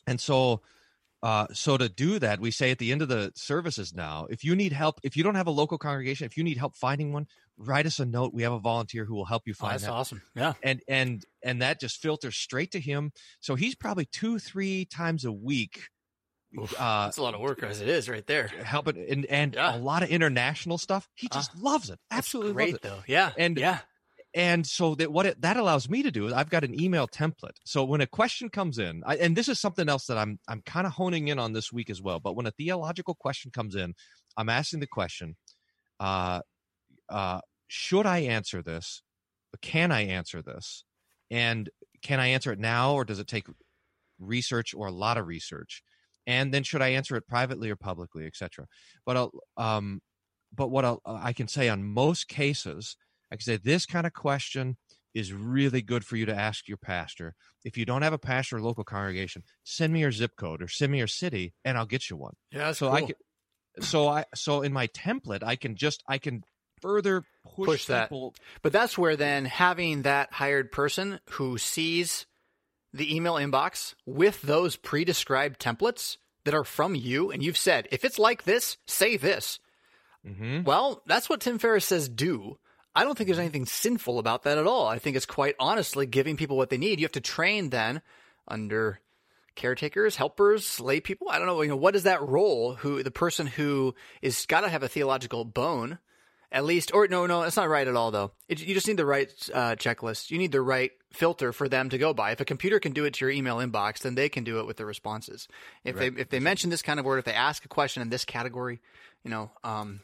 and 0.08 0.20
so 0.22 0.62
uh 1.24 1.48
so 1.54 1.78
to 1.78 1.88
do 1.90 2.20
that 2.20 2.40
we 2.40 2.52
say 2.52 2.72
at 2.72 2.78
the 2.78 2.92
end 2.92 3.02
of 3.02 3.08
the 3.08 3.32
services 3.36 3.94
now 3.94 4.28
if 4.30 4.44
you 4.44 4.56
need 4.56 4.72
help 4.74 5.00
if 5.04 5.16
you 5.18 5.24
don't 5.24 5.36
have 5.36 5.48
a 5.48 5.52
local 5.52 5.78
congregation 5.78 6.26
if 6.26 6.36
you 6.38 6.44
need 6.44 6.58
help 6.58 6.76
finding 6.76 7.14
one 7.14 7.26
write 7.58 7.86
us 7.86 8.00
a 8.00 8.06
note 8.06 8.34
we 8.34 8.44
have 8.44 8.52
a 8.54 8.60
volunteer 8.60 9.06
who 9.06 9.16
will 9.16 9.26
help 9.26 9.44
you 9.46 9.54
Oh, 9.54 9.62
find 9.64 9.74
that's 9.74 9.84
that 9.86 9.92
awesome. 9.94 10.22
Yeah. 10.36 10.54
and 10.62 10.82
and 10.88 11.24
and 11.44 11.62
that 11.62 11.80
just 11.80 12.02
filters 12.02 12.36
straight 12.36 12.72
to 12.72 12.80
him 12.80 13.12
so 13.40 13.56
he's 13.56 13.76
probably 13.76 14.06
two 14.06 14.40
three 14.40 14.86
times 14.86 15.24
a 15.26 15.32
week 15.32 15.88
Oof, 16.60 16.74
uh 16.80 17.06
That's 17.06 17.18
a 17.18 17.24
lot 17.24 17.34
of 17.34 17.42
work 17.42 17.62
as 17.64 17.82
it 17.82 17.90
is 17.90 18.08
right 18.08 18.26
there. 18.28 18.48
helping 18.48 18.98
and 19.10 19.26
and 19.26 19.56
Yeah. 19.56 19.76
a 19.76 19.80
lot 19.80 20.04
of 20.04 20.10
international 20.10 20.78
stuff. 20.78 21.10
He 21.14 21.28
just 21.28 21.54
loves 21.58 21.90
it. 21.90 22.00
Absolutely 22.12 22.54
great 22.54 22.74
loves 22.74 22.76
it. 22.76 22.82
though. 22.84 23.04
Yeah. 23.08 23.32
And- 23.38 23.58
yeah. 23.58 23.80
And 24.36 24.68
so 24.68 24.96
that 24.96 25.14
what 25.14 25.26
it, 25.26 25.42
that 25.42 25.56
allows 25.56 25.90
me 25.90 26.04
to 26.04 26.12
do 26.12 26.28
is 26.28 26.34
I've 26.34 26.50
got 26.50 26.66
an 26.66 26.80
email 26.80 27.08
template. 27.08 27.56
So 27.64 27.86
when 27.86 28.02
a 28.02 28.08
question 28.08 28.50
comes 28.50 28.78
in, 28.78 29.02
I, 29.06 29.16
and 29.16 29.34
this 29.34 29.48
is 29.48 29.62
something 29.62 29.88
else 29.88 30.08
that 30.08 30.18
I'm 30.18 30.40
I'm 30.50 30.62
kind 30.62 30.86
of 30.86 30.92
honing 30.92 31.30
in 31.30 31.40
on 31.40 31.54
this 31.54 31.72
week 31.72 31.90
as 31.90 32.02
well. 32.02 32.20
But 32.20 32.36
when 32.36 32.46
a 32.46 32.52
theological 32.52 33.16
question 33.16 33.50
comes 33.50 33.76
in, 33.76 33.96
I'm 34.36 34.50
asking 34.50 34.82
the 34.82 34.88
question, 34.88 35.38
uh, 36.02 36.42
uh, 37.08 37.40
should 37.70 38.06
I 38.06 38.20
answer 38.20 38.62
this? 38.62 39.02
Can 39.62 39.94
I 39.94 40.02
answer 40.02 40.42
this? 40.42 40.84
And 41.32 41.70
can 42.02 42.20
I 42.20 42.28
answer 42.28 42.52
it 42.52 42.60
now, 42.60 42.94
or 42.94 43.06
does 43.06 43.20
it 43.20 43.28
take 43.28 43.48
research 44.20 44.74
or 44.74 44.88
a 44.88 44.92
lot 44.92 45.18
of 45.18 45.28
research? 45.28 45.82
And 46.28 46.54
then 46.54 46.64
should 46.64 46.82
I 46.82 46.90
answer 46.90 47.16
it 47.16 47.26
privately 47.26 47.70
or 47.70 47.78
publicly, 47.78 48.26
etc. 48.26 48.68
But 49.06 49.16
I'll, 49.16 49.32
um, 49.56 50.02
but 50.54 50.70
what 50.70 50.84
I'll, 50.84 51.02
I 51.06 51.32
can 51.32 51.48
say 51.48 51.70
on 51.70 51.86
most 51.86 52.28
cases, 52.28 52.98
I 53.32 53.36
can 53.36 53.42
say 53.44 53.58
this 53.58 53.86
kind 53.86 54.06
of 54.08 54.14
question 54.14 54.78
is 55.14 55.32
really 55.34 55.82
good 55.82 56.06
for 56.06 56.18
you 56.18 56.26
to 56.26 56.36
ask 56.36 56.68
your 56.68 56.78
pastor. 56.78 57.36
If 57.64 57.78
you 57.78 57.86
don't 57.86 58.02
have 58.02 58.14
a 58.14 58.18
pastor 58.18 58.58
or 58.58 58.62
local 58.62 58.84
congregation, 58.84 59.44
send 59.64 59.94
me 59.94 60.02
your 60.02 60.12
zip 60.12 60.32
code 60.38 60.62
or 60.62 60.68
send 60.68 60.92
me 60.92 60.98
your 61.00 61.08
city, 61.08 61.54
and 61.64 61.78
I'll 61.78 61.86
get 61.86 62.10
you 62.10 62.18
one. 62.18 62.34
Yeah, 62.52 62.74
so 62.74 62.92
I 62.92 63.02
can, 63.02 63.16
so 63.82 64.08
I 64.08 64.26
so 64.36 64.62
in 64.62 64.74
my 64.74 64.88
template, 64.88 65.42
I 65.44 65.56
can 65.56 65.76
just 65.76 66.04
I 66.08 66.18
can 66.18 66.44
further 66.82 67.24
push, 67.46 67.66
Push 67.66 67.86
that. 67.86 68.10
people- 68.10 68.36
But 68.62 68.74
that's 68.74 68.98
where 68.98 69.16
then 69.16 69.46
having 69.46 70.02
that 70.04 70.34
hired 70.34 70.72
person 70.72 71.20
who 71.32 71.58
sees 71.58 72.26
the 72.94 73.14
email 73.16 73.36
inbox 73.36 73.94
with 74.06 74.42
those 74.42 74.76
pre-described 74.76 75.60
templates 75.60 76.18
that 76.44 76.54
are 76.54 76.64
from 76.64 76.94
you 76.94 77.32
and 77.32 77.42
you've 77.42 77.58
said, 77.58 77.88
if 77.92 78.06
it's 78.06 78.20
like 78.20 78.44
this, 78.44 78.78
say 78.86 79.18
this. 79.18 79.60
Mhm. 80.28 80.64
Well, 80.66 81.02
that's 81.06 81.28
what 81.30 81.42
Tim 81.42 81.58
Ferriss 81.60 81.86
says 81.86 82.08
do. 82.10 82.58
I 82.96 83.04
don't 83.04 83.18
think 83.18 83.28
there's 83.28 83.40
anything 83.40 83.66
sinful 83.66 84.20
about 84.20 84.44
that 84.44 84.58
at 84.58 84.68
all. 84.68 84.88
I 84.88 85.00
think 85.00 85.18
it's 85.18 85.26
quite 85.26 85.56
honestly 85.60 86.06
giving 86.06 86.38
people 86.38 86.58
what 86.58 86.70
they 86.70 86.78
need. 86.78 87.00
You 87.00 87.06
have 87.06 87.12
to 87.14 87.22
train 87.22 87.70
then 87.70 88.02
under 88.48 89.02
caretakers, 89.56 90.16
helpers, 90.16 90.80
lay 90.80 91.00
people. 91.00 91.30
I 91.30 91.38
don't 91.38 91.48
know, 91.48 91.62
you 91.62 91.70
know, 91.70 91.76
what 91.76 91.96
is 91.96 92.04
that 92.04 92.22
role? 92.22 92.76
Who 92.76 93.04
the 93.04 93.12
person 93.12 93.48
who 93.48 93.96
is 94.22 94.46
got 94.46 94.62
to 94.62 94.70
have 94.70 94.84
a 94.84 94.88
theological 94.88 95.46
bone, 95.46 96.00
at 96.52 96.64
least, 96.64 96.94
or 96.94 97.08
no, 97.08 97.26
no, 97.26 97.42
that's 97.42 97.58
not 97.58 97.70
right 97.70 97.88
at 97.88 97.96
all. 97.96 98.12
Though 98.12 98.32
it, 98.48 98.62
you 98.62 98.74
just 98.74 98.88
need 98.88 98.98
the 98.98 99.06
right 99.06 99.30
uh, 99.54 99.76
checklist. 99.76 100.32
You 100.32 100.38
need 100.38 100.52
the 100.52 100.62
right 100.62 100.92
filter 101.12 101.52
for 101.52 101.68
them 101.68 101.90
to 101.90 101.98
go 101.98 102.14
by. 102.14 102.32
If 102.32 102.40
a 102.40 102.46
computer 102.46 102.80
can 102.80 102.94
do 102.94 103.06
it 103.06 103.16
to 103.16 103.26
your 103.26 103.32
email 103.32 103.58
inbox, 103.58 104.00
then 104.00 104.16
they 104.16 104.30
can 104.30 104.44
do 104.44 104.60
it 104.60 104.68
with 104.68 104.78
the 104.78 104.86
responses. 104.86 105.48
If 105.84 105.98
they 105.98 106.08
if 106.08 106.30
they 106.30 106.40
mention 106.40 106.70
this 106.70 106.82
kind 106.82 107.00
of 107.00 107.06
word, 107.06 107.20
if 107.20 107.26
they 107.26 107.34
ask 107.34 107.66
a 107.66 107.70
question 107.70 108.02
in 108.02 108.10
this 108.10 108.26
category, 108.26 108.80
you 109.24 109.32
know, 109.32 109.52
um, 109.64 110.02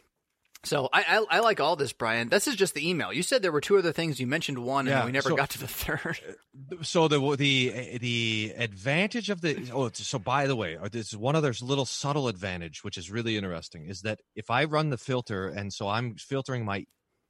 so 0.64 0.90
I, 0.94 1.04
I 1.08 1.38
I 1.38 1.40
like 1.40 1.60
all 1.60 1.76
this, 1.76 1.92
Bryan. 1.94 2.30
This 2.30 2.48
is 2.48 2.56
just 2.56 2.74
the 2.74 2.88
email. 2.88 3.12
You 3.12 3.24
said 3.24 3.42
there 3.42 3.52
were 3.52 3.62
two 3.62 3.78
other 3.78 3.92
things. 3.92 4.20
You 4.20 4.28
mentioned 4.28 4.60
one, 4.60 4.88
and 4.88 4.96
Yeah, 4.96 5.06
we 5.06 5.12
never 5.12 5.30
so- 5.30 5.36
got 5.36 5.50
to 5.52 5.60
the 5.60 5.68
third. 5.68 6.20
so 6.82 7.08
the 7.08 7.20
the 7.36 7.98
the 8.00 8.54
advantage 8.58 9.30
of 9.30 9.42
the 9.42 9.70
oh 9.74 9.90
so 9.94 10.20
by 10.20 10.48
the 10.48 10.56
way 10.56 10.78
uh, 10.78 10.88
this 10.92 11.14
one 11.16 11.36
other 11.36 11.54
little 11.62 11.86
subtle 11.86 12.28
advantage 12.28 12.84
which 12.84 12.98
is 12.98 13.10
really 13.12 13.38
interesting 13.38 13.86
is 13.88 14.02
that 14.02 14.20
if 14.36 14.50
i 14.50 14.64
run 14.64 14.90
the 14.90 14.98
filter 14.98 15.48
and 15.48 15.72
so 15.74 15.88
i'm 15.88 16.16
filtering 16.16 16.64
my 16.66 16.86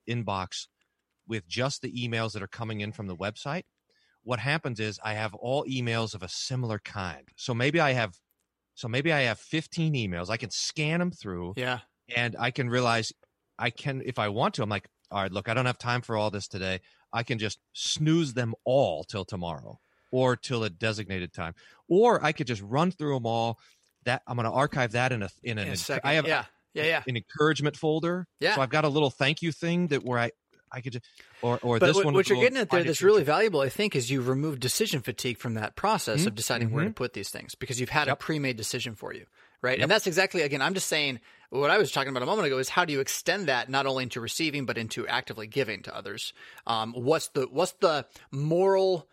inbox 0.10 0.68
with 1.28 1.48
just 1.48 1.82
the 1.82 1.92
emails 1.92 2.34
that 2.34 2.42
are 2.44 2.48
coming 2.48 2.82
in 2.82 2.92
from 2.92 3.08
the 3.08 3.16
website 3.16 3.64
what 4.24 4.40
happens 4.40 4.80
is 4.80 5.00
i 5.04 5.14
have 5.14 5.34
all 5.36 5.64
emails 5.66 6.14
of 6.16 6.24
a 6.24 6.30
similar 6.30 6.80
kind 6.80 7.30
so 7.36 7.54
maybe 7.54 7.80
i 7.80 7.92
have 7.94 8.16
so 8.76 8.88
maybe 8.88 9.12
i 9.12 9.22
have 9.22 9.40
15 9.40 9.94
emails 9.94 10.30
i 10.30 10.38
can 10.38 10.50
scan 10.52 11.00
them 11.00 11.12
through 11.12 11.54
yeah, 11.56 11.80
and 12.16 12.36
I 12.40 12.52
can 12.52 12.70
realize 12.70 13.12
I 13.60 13.70
can 13.70 14.02
if 14.06 14.20
I 14.20 14.30
want 14.30 14.56
to. 14.56 14.64
I'm 14.64 14.70
like, 14.70 14.88
all 15.12 15.22
right, 15.22 15.32
look, 15.32 15.50
I 15.50 15.54
don't 15.54 15.66
have 15.66 15.78
time 15.78 16.02
for 16.02 16.16
all 16.18 16.32
this 16.32 16.48
today. 16.48 16.80
I 17.14 17.24
can 17.24 17.38
just 17.40 17.60
snooze 17.74 18.34
them 18.34 18.54
all 18.66 19.04
till 19.04 19.26
tomorrow 19.26 19.80
or 20.12 20.36
till 20.36 20.64
a 20.64 20.70
designated 20.70 21.34
time, 21.34 21.54
or 21.88 22.24
I 22.24 22.32
could 22.32 22.48
just 22.48 22.62
run 22.62 22.92
through 22.92 23.16
them 23.16 23.26
all. 23.26 23.60
That 24.06 24.24
I'm 24.26 24.36
going 24.36 24.46
to 24.46 24.52
archive 24.52 24.94
that 24.94 25.12
in 25.12 25.22
a 25.22 25.30
in 25.44 25.58
an 25.58 25.68
in 25.68 25.74
a 25.74 25.78
second. 25.78 26.10
I 26.10 26.14
have 26.14 26.28
yeah, 26.28 26.46
yeah, 26.74 26.84
yeah. 26.86 27.04
an 27.08 27.18
encouragement 27.18 27.76
folder. 27.78 28.26
Yeah. 28.40 28.56
so 28.56 28.62
I've 28.62 28.70
got 28.72 28.84
a 28.84 28.90
little 28.90 29.12
thank 29.12 29.42
you 29.44 29.52
thing 29.52 29.88
that 29.88 30.04
where 30.04 30.18
I 30.18 30.32
I 30.72 30.82
could 30.82 30.94
just 30.94 31.06
or 31.44 31.60
or 31.62 31.78
But 31.80 31.88
this 31.88 31.98
what, 31.98 32.06
one. 32.06 32.14
what 32.16 32.28
you're 32.30 32.40
getting 32.40 32.58
at 32.58 32.70
there 32.72 32.84
that's 32.84 33.02
really 33.04 33.24
valuable, 33.24 33.60
I 33.62 33.70
think, 33.70 33.96
is 33.96 34.10
you've 34.10 34.28
removed 34.28 34.60
decision 34.62 35.02
fatigue 35.02 35.38
from 35.38 35.54
that 35.56 35.76
process 35.76 36.26
of 36.26 36.34
deciding 36.34 36.72
where 36.72 36.84
to 36.86 36.90
Mhm. 36.90 36.96
put 36.96 37.14
these 37.14 37.30
things 37.30 37.54
because 37.56 37.80
you've 37.80 37.90
had 37.90 38.08
a 38.08 38.16
pre-made 38.16 38.58
decision 38.58 38.96
for 38.96 39.14
you, 39.14 39.26
right? 39.62 39.78
Yep. 39.78 39.84
And 39.84 39.92
that's 39.92 40.08
exactly 40.08 40.42
again. 40.42 40.62
I'm 40.62 40.74
just 40.74 40.88
saying 40.88 41.20
what 41.52 41.70
I 41.70 41.78
was 41.78 41.92
talking 41.92 42.10
about 42.10 42.24
a 42.24 42.26
moment 42.26 42.48
ago 42.48 42.58
is 42.58 42.70
how 42.70 42.86
do 42.86 42.94
you 42.94 43.00
extend 43.00 43.48
that 43.48 43.70
not 43.70 43.86
only 43.86 44.04
into 44.04 44.20
receiving 44.20 44.66
but 44.66 44.78
into 44.78 45.08
actively 45.08 45.46
giving 45.48 45.84
to 45.84 45.96
others? 45.96 46.34
Um, 46.66 46.94
what's 46.94 47.28
the 47.30 47.48
what's 47.52 47.74
the 47.74 48.06
moral 48.32 49.08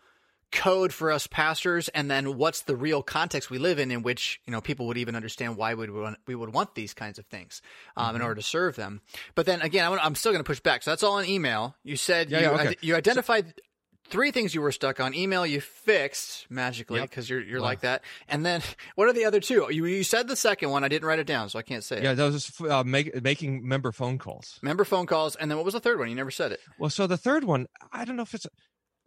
code 0.51 0.91
for 0.91 1.11
us 1.11 1.27
pastors 1.27 1.89
and 1.89 2.09
then 2.09 2.35
what's 2.35 2.61
the 2.61 2.75
real 2.75 3.03
context 3.03 3.51
we 3.51 3.59
live 3.59 3.77
in 3.77 3.91
in 3.91 4.01
which 4.01 4.41
you 4.47 4.51
know 4.51 4.59
people 4.59 4.87
would 4.87 4.97
even 4.97 5.15
understand 5.15 5.55
why 5.57 5.75
we 5.75 5.87
would 5.87 6.01
want, 6.01 6.17
we 6.25 6.33
would 6.33 6.51
want 6.51 6.73
these 6.73 6.91
kinds 6.91 7.19
of 7.19 7.25
things 7.27 7.61
um, 7.95 8.07
Mm-hmm. 8.07 8.15
in 8.15 8.21
order 8.23 8.33
to 8.35 8.41
serve 8.41 8.75
them 8.75 8.99
but 9.35 9.45
then 9.45 9.61
again 9.61 9.85
I'm, 9.85 9.99
I'm 9.99 10.15
still 10.15 10.31
going 10.31 10.43
to 10.43 10.47
push 10.47 10.59
back 10.59 10.81
so 10.81 10.89
that's 10.89 11.03
all 11.03 11.19
in 11.19 11.29
email 11.29 11.75
you 11.83 11.95
said 11.95 12.31
Yeah, 12.31 12.39
you, 12.39 12.45
yeah, 12.45 12.51
okay. 12.69 12.75
you 12.81 12.95
identified 12.95 13.61
three 14.09 14.31
things 14.31 14.53
you 14.55 14.61
were 14.61 14.71
stuck 14.71 14.99
on 14.99 15.13
email 15.13 15.45
you 15.45 15.61
fixed 15.61 16.45
magically 16.49 16.99
Yep. 16.99 17.09
because 17.09 17.29
you're 17.29 17.41
you're 17.41 17.59
Wow. 17.61 17.65
like 17.67 17.81
that 17.81 18.03
and 18.27 18.45
then 18.45 18.61
what 18.95 19.07
are 19.07 19.13
the 19.13 19.25
other 19.25 19.39
two 19.39 19.67
you, 19.71 19.85
you 19.85 20.03
said 20.03 20.27
the 20.27 20.35
second 20.35 20.69
one 20.69 20.83
I 20.83 20.87
didn't 20.87 21.07
write 21.07 21.19
it 21.19 21.27
down 21.27 21.49
so 21.49 21.59
I 21.59 21.61
can't 21.61 21.83
say 21.83 21.97
it 21.97 22.03
Yeah, 22.03 22.13
that 22.13 22.31
was 22.31 22.51
uh, 22.61 22.83
make, 22.83 23.21
making 23.23 23.67
member 23.67 23.91
phone 23.91 24.17
calls. 24.17 24.59
member 24.61 24.83
phone 24.85 25.05
calls 25.05 25.35
and 25.35 25.49
then 25.49 25.57
what 25.57 25.65
was 25.65 25.73
the 25.73 25.79
third 25.79 25.99
one 25.99 26.09
you 26.09 26.15
never 26.15 26.31
said 26.31 26.51
it 26.51 26.59
Well, 26.77 26.89
so 26.89 27.07
the 27.07 27.17
third 27.17 27.43
one, 27.43 27.67
I 27.91 28.05
don't 28.05 28.15
know 28.15 28.23
if 28.23 28.33
it's 28.33 28.47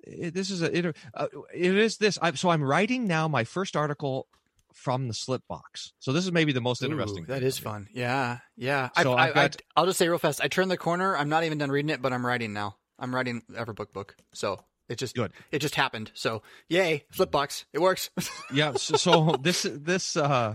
it, 0.04 0.34
this 0.34 0.50
is 0.50 0.62
a 0.62 0.76
it, 0.76 0.96
uh, 1.14 1.26
it 1.54 1.76
is 1.76 1.98
this. 1.98 2.18
I, 2.20 2.32
so 2.32 2.50
I'm 2.50 2.62
writing 2.64 3.06
now 3.06 3.28
my 3.28 3.44
first 3.44 3.76
article 3.76 4.26
from 4.74 5.06
the 5.06 5.14
slip 5.14 5.42
box. 5.48 5.92
So 6.00 6.12
this 6.12 6.24
is 6.24 6.32
maybe 6.32 6.52
the 6.52 6.60
most 6.60 6.82
interesting. 6.82 7.22
Ooh, 7.22 7.26
that 7.26 7.38
thing 7.38 7.46
is 7.46 7.58
fun. 7.58 7.86
Yeah, 7.94 8.38
yeah. 8.56 8.88
So 9.00 9.12
I, 9.12 9.26
I've 9.26 9.30
I, 9.30 9.34
got- 9.34 9.56
I, 9.76 9.80
will 9.80 9.86
just 9.86 9.98
say 10.00 10.08
real 10.08 10.18
fast. 10.18 10.40
I 10.42 10.48
turned 10.48 10.72
the 10.72 10.76
corner. 10.76 11.16
I'm 11.16 11.28
not 11.28 11.44
even 11.44 11.58
done 11.58 11.70
reading 11.70 11.90
it, 11.90 12.02
but 12.02 12.12
I'm 12.12 12.26
writing 12.26 12.52
now. 12.52 12.78
I'm 12.98 13.14
writing 13.14 13.42
Everbook 13.52 13.92
book. 13.92 14.16
So 14.34 14.58
it 14.88 14.96
just 14.98 15.14
Good. 15.14 15.32
It 15.50 15.60
just 15.60 15.74
happened. 15.74 16.10
So 16.14 16.42
yay, 16.68 17.04
Slipbox. 17.14 17.64
It 17.72 17.80
works. 17.80 18.10
Yeah. 18.52 18.74
So, 18.74 18.96
so 18.96 19.36
this 19.40 19.66
this 19.70 20.16
uh, 20.16 20.54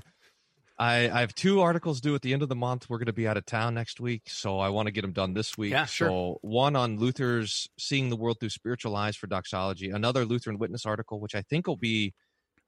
I 0.77 1.09
I 1.09 1.19
have 1.21 1.33
two 1.33 1.61
articles 1.61 1.99
due 2.01 2.13
at 2.13 2.21
the 2.21 2.33
end 2.33 2.43
of 2.43 2.49
the 2.49 2.55
month. 2.55 2.89
We're 2.89 2.99
going 2.99 3.07
to 3.07 3.13
be 3.13 3.27
out 3.27 3.37
of 3.37 3.45
town 3.45 3.73
next 3.73 3.99
week, 3.99 4.23
so 4.27 4.59
I 4.59 4.69
want 4.69 4.85
to 4.87 4.91
get 4.91 5.01
them 5.01 5.13
done 5.13 5.33
this 5.33 5.57
week. 5.57 5.71
Yeah, 5.71 5.85
sure. 5.85 6.07
So 6.09 6.37
one 6.41 6.75
on 6.75 6.97
Luther's 6.99 7.67
seeing 7.79 8.09
the 8.09 8.15
world 8.15 8.37
through 8.39 8.49
spiritual 8.49 8.95
eyes 8.95 9.15
for 9.15 9.25
doxology. 9.27 9.89
Another 9.89 10.25
Lutheran 10.25 10.59
Witness 10.59 10.85
article, 10.85 11.19
which 11.19 11.33
I 11.33 11.41
think 11.41 11.65
will 11.65 11.77
be 11.77 12.13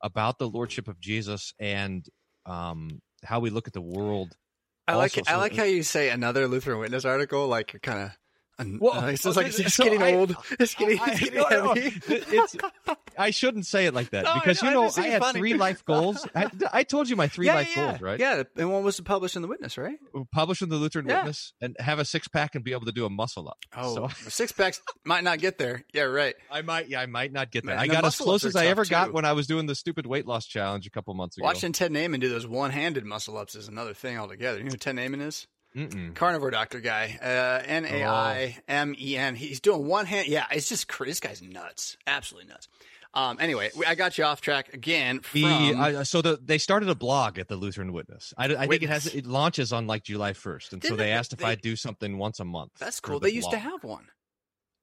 about 0.02 0.40
the 0.40 0.48
lordship 0.50 0.88
of 0.88 1.00
Jesus 1.00 1.54
and 1.60 2.06
um, 2.48 3.00
how 3.24 3.40
we 3.40 3.50
look 3.52 3.68
at 3.68 3.74
the 3.74 3.82
world. 3.82 4.36
I 4.88 4.96
like 4.96 5.16
Also, 5.16 5.22
I 5.30 5.34
so- 5.34 5.38
like 5.40 5.56
how 5.56 5.64
you 5.66 5.84
say 5.84 6.10
another 6.10 6.48
Lutheran 6.48 6.80
Witness 6.80 7.06
article. 7.06 7.48
Like 7.48 7.74
you're 7.74 7.80
kind 7.82 8.00
of. 8.06 8.12
Well, 8.80 8.94
uh, 8.94 9.08
it's 9.08 9.24
just 9.24 9.38
like 9.38 9.48
okay, 9.48 9.64
it's 9.64 9.74
so 9.76 9.84
getting 9.84 10.02
I- 10.02 10.14
old. 10.14 10.36
It's 10.60 10.76
getting, 10.76 11.00
I- 11.02 11.12
it's 11.12 11.20
getting 11.20 11.40
no, 11.40 11.50
no, 11.50 11.74
heavy. 11.74 12.02
it's 12.08 12.56
I 13.18 13.32
shouldn't 13.32 13.66
say 13.66 13.86
it 13.86 13.94
like 13.94 14.12
that 14.12 14.24
No, 14.26 14.34
because 14.36 14.62
you 14.62 14.72
know 14.72 14.90
I 14.98 15.02
had 15.08 15.22
funny. 15.22 15.40
three 15.40 15.54
life 15.54 15.84
goals. 15.86 16.28
I, 16.36 16.48
I 16.72 16.84
told 16.84 17.10
you 17.10 17.16
my 17.16 17.28
three 17.28 17.48
yeah, 17.48 17.56
life 17.56 17.76
yeah, 17.76 17.88
goals, 17.90 18.02
right? 18.02 18.20
Yeah, 18.20 18.44
and 18.56 18.72
one 18.72 18.84
was 18.84 18.96
to 18.98 19.04
publish 19.04 19.36
in 19.36 19.42
the 19.42 19.48
Witness, 19.48 19.78
right? 19.78 19.98
Publish 20.32 20.62
in 20.62 20.70
the 20.70 20.76
Lutheran 20.78 21.08
Yeah. 21.08 21.18
Witness 21.18 21.54
and 21.62 21.76
have 21.80 22.00
a 22.00 22.06
six 22.06 22.28
pack 22.28 22.56
and 22.56 22.64
be 22.64 22.72
able 22.72 22.86
to 22.86 22.92
do 22.92 23.06
a 23.06 23.10
muscle 23.10 23.48
up. 23.50 23.58
Oh, 23.76 23.96
So- 24.10 24.30
six 24.30 24.52
packs 24.52 24.82
might 25.06 25.24
not 25.24 25.40
get 25.40 25.58
there. 25.58 25.84
Yeah, 25.94 26.04
right. 26.04 26.36
I 26.52 26.62
might, 26.62 26.88
yeah, 26.90 27.02
I 27.02 27.06
might 27.06 27.32
not 27.34 27.52
get. 27.52 27.66
Man, 27.66 27.78
I 27.78 27.88
got 27.88 28.04
as 28.06 28.16
close 28.18 28.44
as 28.46 28.56
I 28.56 28.68
ever 28.68 28.84
tough, 28.84 28.90
got 29.08 29.14
when 29.14 29.26
I 29.26 29.34
was 29.34 29.48
doing 29.48 29.66
the 29.66 29.76
stupid 29.76 30.06
weight 30.06 30.26
loss 30.26 30.46
challenge 30.46 30.86
a 30.88 30.90
couple 30.90 31.14
months 31.14 31.38
ago. 31.38 31.46
Watching 31.46 31.72
Ted 31.72 31.92
Naiman 31.92 32.20
do 32.20 32.30
those 32.30 32.48
one-handed 32.48 33.06
muscle 33.06 33.38
ups 33.38 33.56
is 33.56 33.68
another 33.68 33.94
thing 33.94 34.18
altogether. 34.18 34.58
You 34.60 34.66
know 34.66 34.72
who 34.72 34.78
Ted 34.78 34.96
Naiman 34.96 35.22
is? 35.22 35.48
Mm-mm. 35.76 36.16
carnivore 36.16 36.52
doctor 36.52 36.80
guy, 36.80 37.18
uh, 37.22 37.64
N 37.66 37.86
A 37.86 38.04
I 38.06 38.58
M 38.68 38.96
E 39.00 39.16
N. 39.18 39.36
He's 39.36 39.60
doing 39.60 39.86
one 39.88 40.06
hand. 40.06 40.28
Yeah, 40.28 40.46
it's 40.52 40.68
just 40.70 40.88
cr- 40.88 41.06
this 41.06 41.20
guy's 41.20 41.42
nuts, 41.42 41.96
absolutely 42.08 42.50
nuts. 42.50 42.68
Um, 43.14 43.38
anyway, 43.40 43.72
we- 43.76 43.86
I 43.86 43.96
got 43.96 44.18
you 44.18 44.24
off 44.24 44.40
track 44.42 44.74
again. 44.74 45.22
From, 45.22 45.42
The, 45.42 45.74
uh, 46.00 46.04
so 46.04 46.22
the, 46.22 46.38
they 46.44 46.58
started 46.60 46.90
a 46.90 46.96
blog 46.96 47.40
at 47.40 47.48
the 47.48 47.56
Lutheran 47.56 47.92
Witness. 47.92 48.34
I, 48.38 48.46
I 48.56 48.68
think 48.68 48.84
it 48.84 48.90
has 48.90 49.08
it 49.08 49.26
launches 49.26 49.74
on 49.74 49.88
like 49.88 50.04
July 50.04 50.34
first, 50.34 50.74
and 50.74 50.82
so 50.84 50.90
Didn't 50.90 51.00
they 51.00 51.12
it- 51.12 51.16
asked 51.16 51.34
if 51.34 51.40
they- 51.40 51.46
I'd 51.46 51.62
do 51.62 51.76
something 51.76 52.18
once 52.18 52.40
a 52.40 52.46
month. 52.46 52.72
that's 52.80 53.00
cool. 53.00 53.20
the 53.20 53.28
They 53.28 53.34
used 53.36 53.50
to 53.52 53.58
have 53.60 53.84
one. 53.84 54.08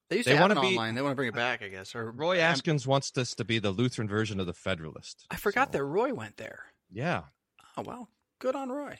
They 0.09 0.17
used 0.19 0.29
They 0.29 0.33
to 0.33 0.39
have 0.39 0.51
it 0.53 0.61
be- 0.61 0.69
online. 0.69 0.95
They 0.95 1.03
want 1.03 1.13
to 1.13 1.17
bring 1.17 1.29
it 1.29 1.35
back, 1.35 1.63
I 1.63 1.69
guess. 1.69 1.95
Or 1.97 2.11
Roy 2.13 2.41
I'm- 2.41 2.55
Askins 2.55 2.87
wants 2.87 3.11
this 3.11 3.35
to 3.35 3.45
be 3.45 3.59
the 3.59 3.71
Lutheran 3.73 4.09
version 4.09 4.39
of 4.39 4.47
the 4.47 4.53
Federalist. 4.55 5.25
I 5.31 5.37
forgot 5.37 5.69
So, 5.73 5.79
that 5.79 5.85
Roy 5.85 6.13
went 6.15 6.37
there. 6.37 6.67
Yeah, 6.93 7.23
Oh 7.77 7.83
well, 7.83 8.09
good 8.39 8.55
on 8.57 8.71
Roy. 8.71 8.99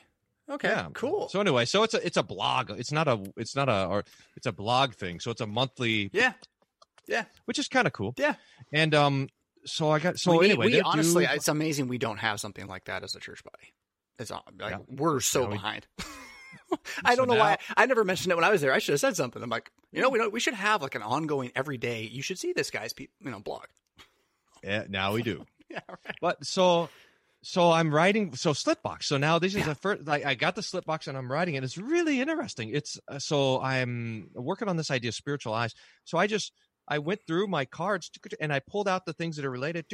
Okay, 0.49 0.69
yeah, 0.69 0.87
cool. 0.93 1.27
So 1.29 1.41
anyway, 1.41 1.65
so 1.65 1.83
it's 1.83 1.93
a 1.93 2.05
it's 2.05 2.17
a 2.17 2.23
blog. 2.23 2.71
It's 2.71 2.91
not 2.91 3.07
a 3.07 3.21
it's 3.35 3.55
not 3.55 3.67
a 3.69 3.85
or 3.87 4.03
it's 4.35 4.47
a 4.47 4.51
blog 4.53 4.93
thing. 4.93 5.19
So 5.19 5.31
it's 5.31 5.41
a 5.41 5.47
monthly, 5.47 6.09
yeah, 6.13 6.33
Yeah. 7.07 7.25
which 7.45 7.59
is 7.59 7.67
kind 7.67 7.85
of 7.87 7.93
cool. 7.93 8.13
yeah. 8.17 8.35
And 8.71 8.95
um, 8.95 9.27
so 9.65 9.89
I 9.91 9.99
got 9.99 10.17
so 10.19 10.37
we, 10.39 10.45
anyway. 10.51 10.67
we 10.67 10.81
honestly, 10.81 11.25
it's 11.29 11.47
amazing 11.49 11.87
we 11.89 11.97
don't 11.97 12.17
have 12.19 12.39
something 12.39 12.65
like 12.67 12.85
that 12.85 13.03
as 13.03 13.13
a 13.15 13.19
church 13.19 13.43
body. 13.43 13.73
It's 14.19 14.31
uh, 14.31 14.39
like 14.59 14.71
Yeah. 14.71 14.77
we're 14.87 15.19
so 15.19 15.41
Yeah, 15.41 15.47
we- 15.47 15.53
behind. 15.55 15.87
I 17.03 17.15
don't 17.15 17.27
So 17.27 17.33
know 17.33 17.39
why 17.39 17.51
now- 17.51 17.75
I 17.77 17.85
never 17.85 18.03
mentioned 18.03 18.31
it 18.31 18.35
when 18.35 18.43
I 18.43 18.49
was 18.49 18.61
there. 18.61 18.73
I 18.73 18.79
should 18.79 18.93
have 18.93 18.99
said 18.99 19.15
something. 19.15 19.41
I'm 19.43 19.49
like, 19.49 19.69
you 19.91 20.01
know, 20.01 20.09
we 20.09 20.17
don't, 20.17 20.31
we 20.33 20.39
should 20.39 20.53
have 20.53 20.81
like 20.81 20.95
an 20.95 21.01
ongoing 21.01 21.51
every 21.55 21.77
day. 21.77 22.03
You 22.03 22.21
should 22.21 22.39
see 22.39 22.53
this 22.53 22.71
guy's 22.71 22.93
you 22.97 23.07
know 23.21 23.39
blog. 23.39 23.65
yeah, 24.63 24.85
now 24.89 25.13
we 25.13 25.23
do. 25.23 25.45
Yeah, 25.69 25.81
right. 25.89 26.15
But 26.21 26.45
so 26.45 26.87
so 27.43 27.71
I'm 27.71 27.93
writing 27.93 28.35
so 28.35 28.51
Slipbox. 28.53 29.03
So 29.03 29.17
now 29.17 29.39
this 29.39 29.53
is 29.53 29.59
Yeah. 29.59 29.67
the 29.67 29.75
first. 29.75 30.05
Like 30.07 30.25
I 30.25 30.35
got 30.35 30.55
the 30.55 30.61
Slipbox 30.61 31.07
and 31.07 31.17
I'm 31.17 31.31
writing 31.31 31.55
it. 31.55 31.63
It's 31.63 31.77
really 31.77 32.19
interesting. 32.19 32.69
It's 32.69 32.99
uh, 33.07 33.19
so 33.19 33.61
I'm 33.61 34.29
working 34.33 34.67
on 34.67 34.77
this 34.77 34.91
idea 34.91 35.09
of 35.09 35.15
spiritual 35.15 35.53
eyes. 35.53 35.73
So 36.03 36.17
I 36.17 36.27
just 36.27 36.51
I 36.87 36.99
went 36.99 37.21
through 37.27 37.47
my 37.47 37.65
cards 37.65 38.09
and 38.39 38.51
I 38.51 38.59
pulled 38.59 38.87
out 38.87 39.05
the 39.05 39.13
things 39.13 39.35
that 39.35 39.45
are 39.45 39.51
related. 39.51 39.85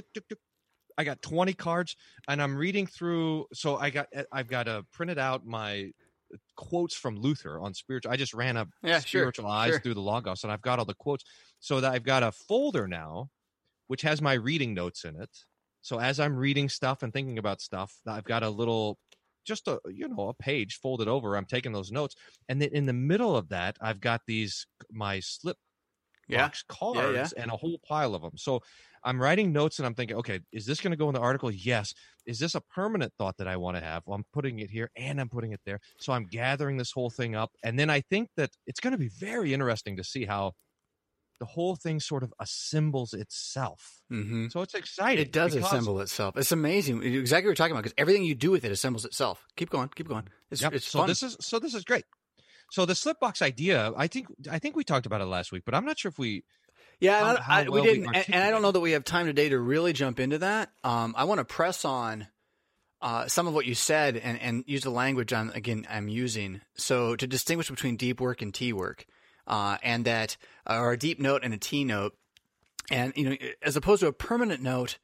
I 0.98 1.04
got 1.04 1.22
20 1.22 1.54
cards 1.54 1.96
and 2.28 2.42
I'm 2.42 2.56
reading 2.56 2.88
through. 2.88 3.48
So 3.54 3.78
I 3.78 3.90
got 3.90 4.08
I've 4.32 4.48
got 4.48 4.64
to 4.64 4.86
printed 4.94 5.18
out 5.20 5.46
my 5.46 5.92
quotes 6.56 6.96
from 6.96 7.16
Luther 7.18 7.60
on 7.60 7.74
spiritual. 7.74 8.12
I 8.12 8.16
just 8.16 8.34
ran 8.34 8.58
a 8.58 8.68
Yeah, 8.82 9.00
sure, 9.00 9.22
spiritual 9.22 9.48
eyes 9.48 9.72
sure. 9.74 9.80
through 9.82 9.94
the 9.96 10.02
logos 10.02 10.44
and 10.44 10.52
I've 10.52 10.62
got 10.62 10.80
all 10.80 10.86
the 10.86 10.96
quotes. 10.96 11.24
So 11.60 11.82
that 11.82 11.92
I've 11.92 12.04
got 12.04 12.24
a 12.24 12.32
folder 12.32 12.88
now, 12.88 13.30
which 13.88 14.02
has 14.04 14.22
my 14.22 14.34
reading 14.34 14.74
notes 14.74 15.04
in 15.06 15.20
it. 15.22 15.30
So 15.84 16.00
as 16.00 16.20
I'm 16.20 16.36
reading 16.38 16.70
stuff 16.70 17.04
and 17.04 17.14
thinking 17.14 17.38
about 17.40 17.62
stuff, 17.62 18.02
I've 18.08 18.26
got 18.26 18.44
a 18.44 18.50
little, 18.50 19.00
just 19.46 19.68
a 19.68 19.80
you 19.88 20.08
know 20.10 20.30
a 20.30 20.34
page 20.36 20.80
folded 20.82 21.08
over. 21.10 21.36
I'm 21.38 21.46
taking 21.46 21.74
those 21.74 21.92
notes, 21.92 22.16
and 22.50 22.62
then 22.62 22.70
in 22.74 22.88
the 22.88 22.94
middle 22.94 23.36
of 23.38 23.50
that, 23.50 23.78
I've 23.82 24.02
got 24.02 24.22
these 24.28 24.68
my 24.92 25.20
slip 25.22 25.58
Yeah. 26.28 26.50
box 26.50 26.64
cards 26.68 27.34
and 27.34 27.52
a 27.52 27.58
whole 27.58 27.80
pile 27.86 28.16
of 28.16 28.22
them. 28.22 28.38
So 28.38 28.62
I'm 29.04 29.22
writing 29.22 29.52
notes 29.52 29.78
and 29.80 29.86
I'm 29.86 29.94
thinking, 29.94 30.18
okay, 30.18 30.40
is 30.52 30.66
this 30.66 30.80
going 30.82 30.92
to 30.92 30.98
go 30.98 31.10
in 31.10 31.14
the 31.14 31.20
article? 31.20 31.52
Yes. 31.52 31.94
Is 32.26 32.40
this 32.40 32.56
a 32.56 32.62
permanent 32.62 33.14
thought 33.18 33.38
that 33.38 33.48
I 33.48 33.58
want 33.58 33.78
to 33.78 33.84
have? 33.84 34.04
Well, 34.06 34.16
I'm 34.16 34.26
putting 34.34 34.60
it 34.60 34.72
here 34.72 34.90
and 34.96 35.20
I'm 35.20 35.30
putting 35.30 35.52
it 35.52 35.62
there. 35.66 35.80
So 36.00 36.14
I'm 36.14 36.24
gathering 36.24 36.78
this 36.78 36.92
whole 36.92 37.10
thing 37.10 37.36
up. 37.36 37.52
And 37.64 37.78
then 37.78 37.90
I 37.90 38.02
think 38.02 38.30
that 38.38 38.52
it's 38.66 38.80
going 38.80 38.94
to 38.94 38.98
be 38.98 39.10
very 39.10 39.54
interesting 39.54 39.98
to 39.98 40.04
see 40.04 40.26
how 40.26 40.54
the 41.44 41.52
whole 41.52 41.76
thing 41.76 42.00
sort 42.00 42.24
of 42.24 42.34
assembles 42.40 43.14
itself. 43.14 44.02
Mm-hmm. 44.12 44.48
So 44.50 44.62
it's 44.62 44.74
exciting. 44.74 45.26
It 45.26 45.32
does 45.34 45.56
assemble 45.56 46.00
itself. 46.00 46.38
It's 46.38 46.52
amazing. 46.52 47.04
Exactly 47.04 47.48
what 47.48 47.50
you're 47.50 47.56
talking 47.56 47.74
about 47.74 47.84
because 47.84 47.96
everything 47.98 48.24
you 48.24 48.36
do 48.36 48.52
with 48.52 48.64
it 48.64 48.72
assembles 48.72 49.04
itself. 49.06 49.46
Keep 49.58 49.70
going. 49.70 49.90
Keep 49.96 50.08
going. 50.08 50.28
It's, 50.52 50.62
Yep. 50.62 50.74
it's 50.74 50.88
so 50.88 51.00
fun. 51.00 51.08
this 51.08 51.24
is 51.24 51.36
so 51.42 51.60
this 51.60 51.74
is 51.74 51.84
great. 51.84 52.06
So 52.72 52.86
the 52.86 52.94
slipbox 52.94 53.42
idea, 53.42 53.92
I 53.98 54.08
think 54.08 54.28
I 54.50 54.60
think 54.60 54.76
we 54.76 54.84
talked 54.84 55.06
about 55.06 55.22
it 55.22 55.26
last 55.26 55.52
week, 55.52 55.64
but 55.66 55.76
I'm 55.76 55.86
not 55.86 56.00
sure 56.00 56.10
if 56.10 56.18
we 56.18 56.44
Yeah, 57.00 57.20
how- 57.20 57.36
I- 57.36 57.64
how 57.64 57.72
well 57.72 57.82
we 57.84 57.90
we 57.90 57.94
didn't, 58.00 58.16
and, 58.16 58.26
and 58.36 58.44
I 58.44 58.50
don't 58.52 58.62
know 58.62 58.72
that 58.72 58.80
we 58.80 58.92
have 58.94 59.04
time 59.04 59.26
today 59.26 59.50
to 59.50 59.60
really 59.60 59.92
jump 59.94 60.20
into 60.20 60.38
that. 60.40 60.70
Um, 60.84 61.14
I 61.18 61.26
want 61.26 61.40
to 61.40 61.46
press 61.46 61.84
on 61.86 62.28
uh, 63.02 63.28
some 63.28 63.48
of 63.48 63.54
what 63.54 63.66
you 63.66 63.76
said 63.76 64.16
and, 64.16 64.40
and 64.42 64.64
use 64.66 64.84
the 64.84 64.90
language 64.90 65.34
I'm 65.34 65.50
again 65.50 65.86
I'm 65.90 66.08
using. 66.08 66.62
So 66.78 67.16
to 67.18 67.28
distinguish 67.28 67.70
between 67.70 67.98
deep 67.98 68.22
work 68.22 68.42
and 68.42 68.54
T 68.54 68.72
work, 68.72 69.06
uh, 69.48 69.78
and 69.84 70.06
that 70.06 70.38
or 70.68 70.94
a 70.94 70.98
deep 70.98 71.20
note 71.20 71.42
and 71.44 71.54
a 71.54 71.58
T 71.58 71.84
note, 71.84 72.16
and 72.90 73.14
you 73.16 73.30
know 73.30 73.36
as 73.62 73.76
opposed 73.76 74.02
to 74.02 74.08
a 74.08 74.14
permanent 74.14 74.62
note. 74.62 74.98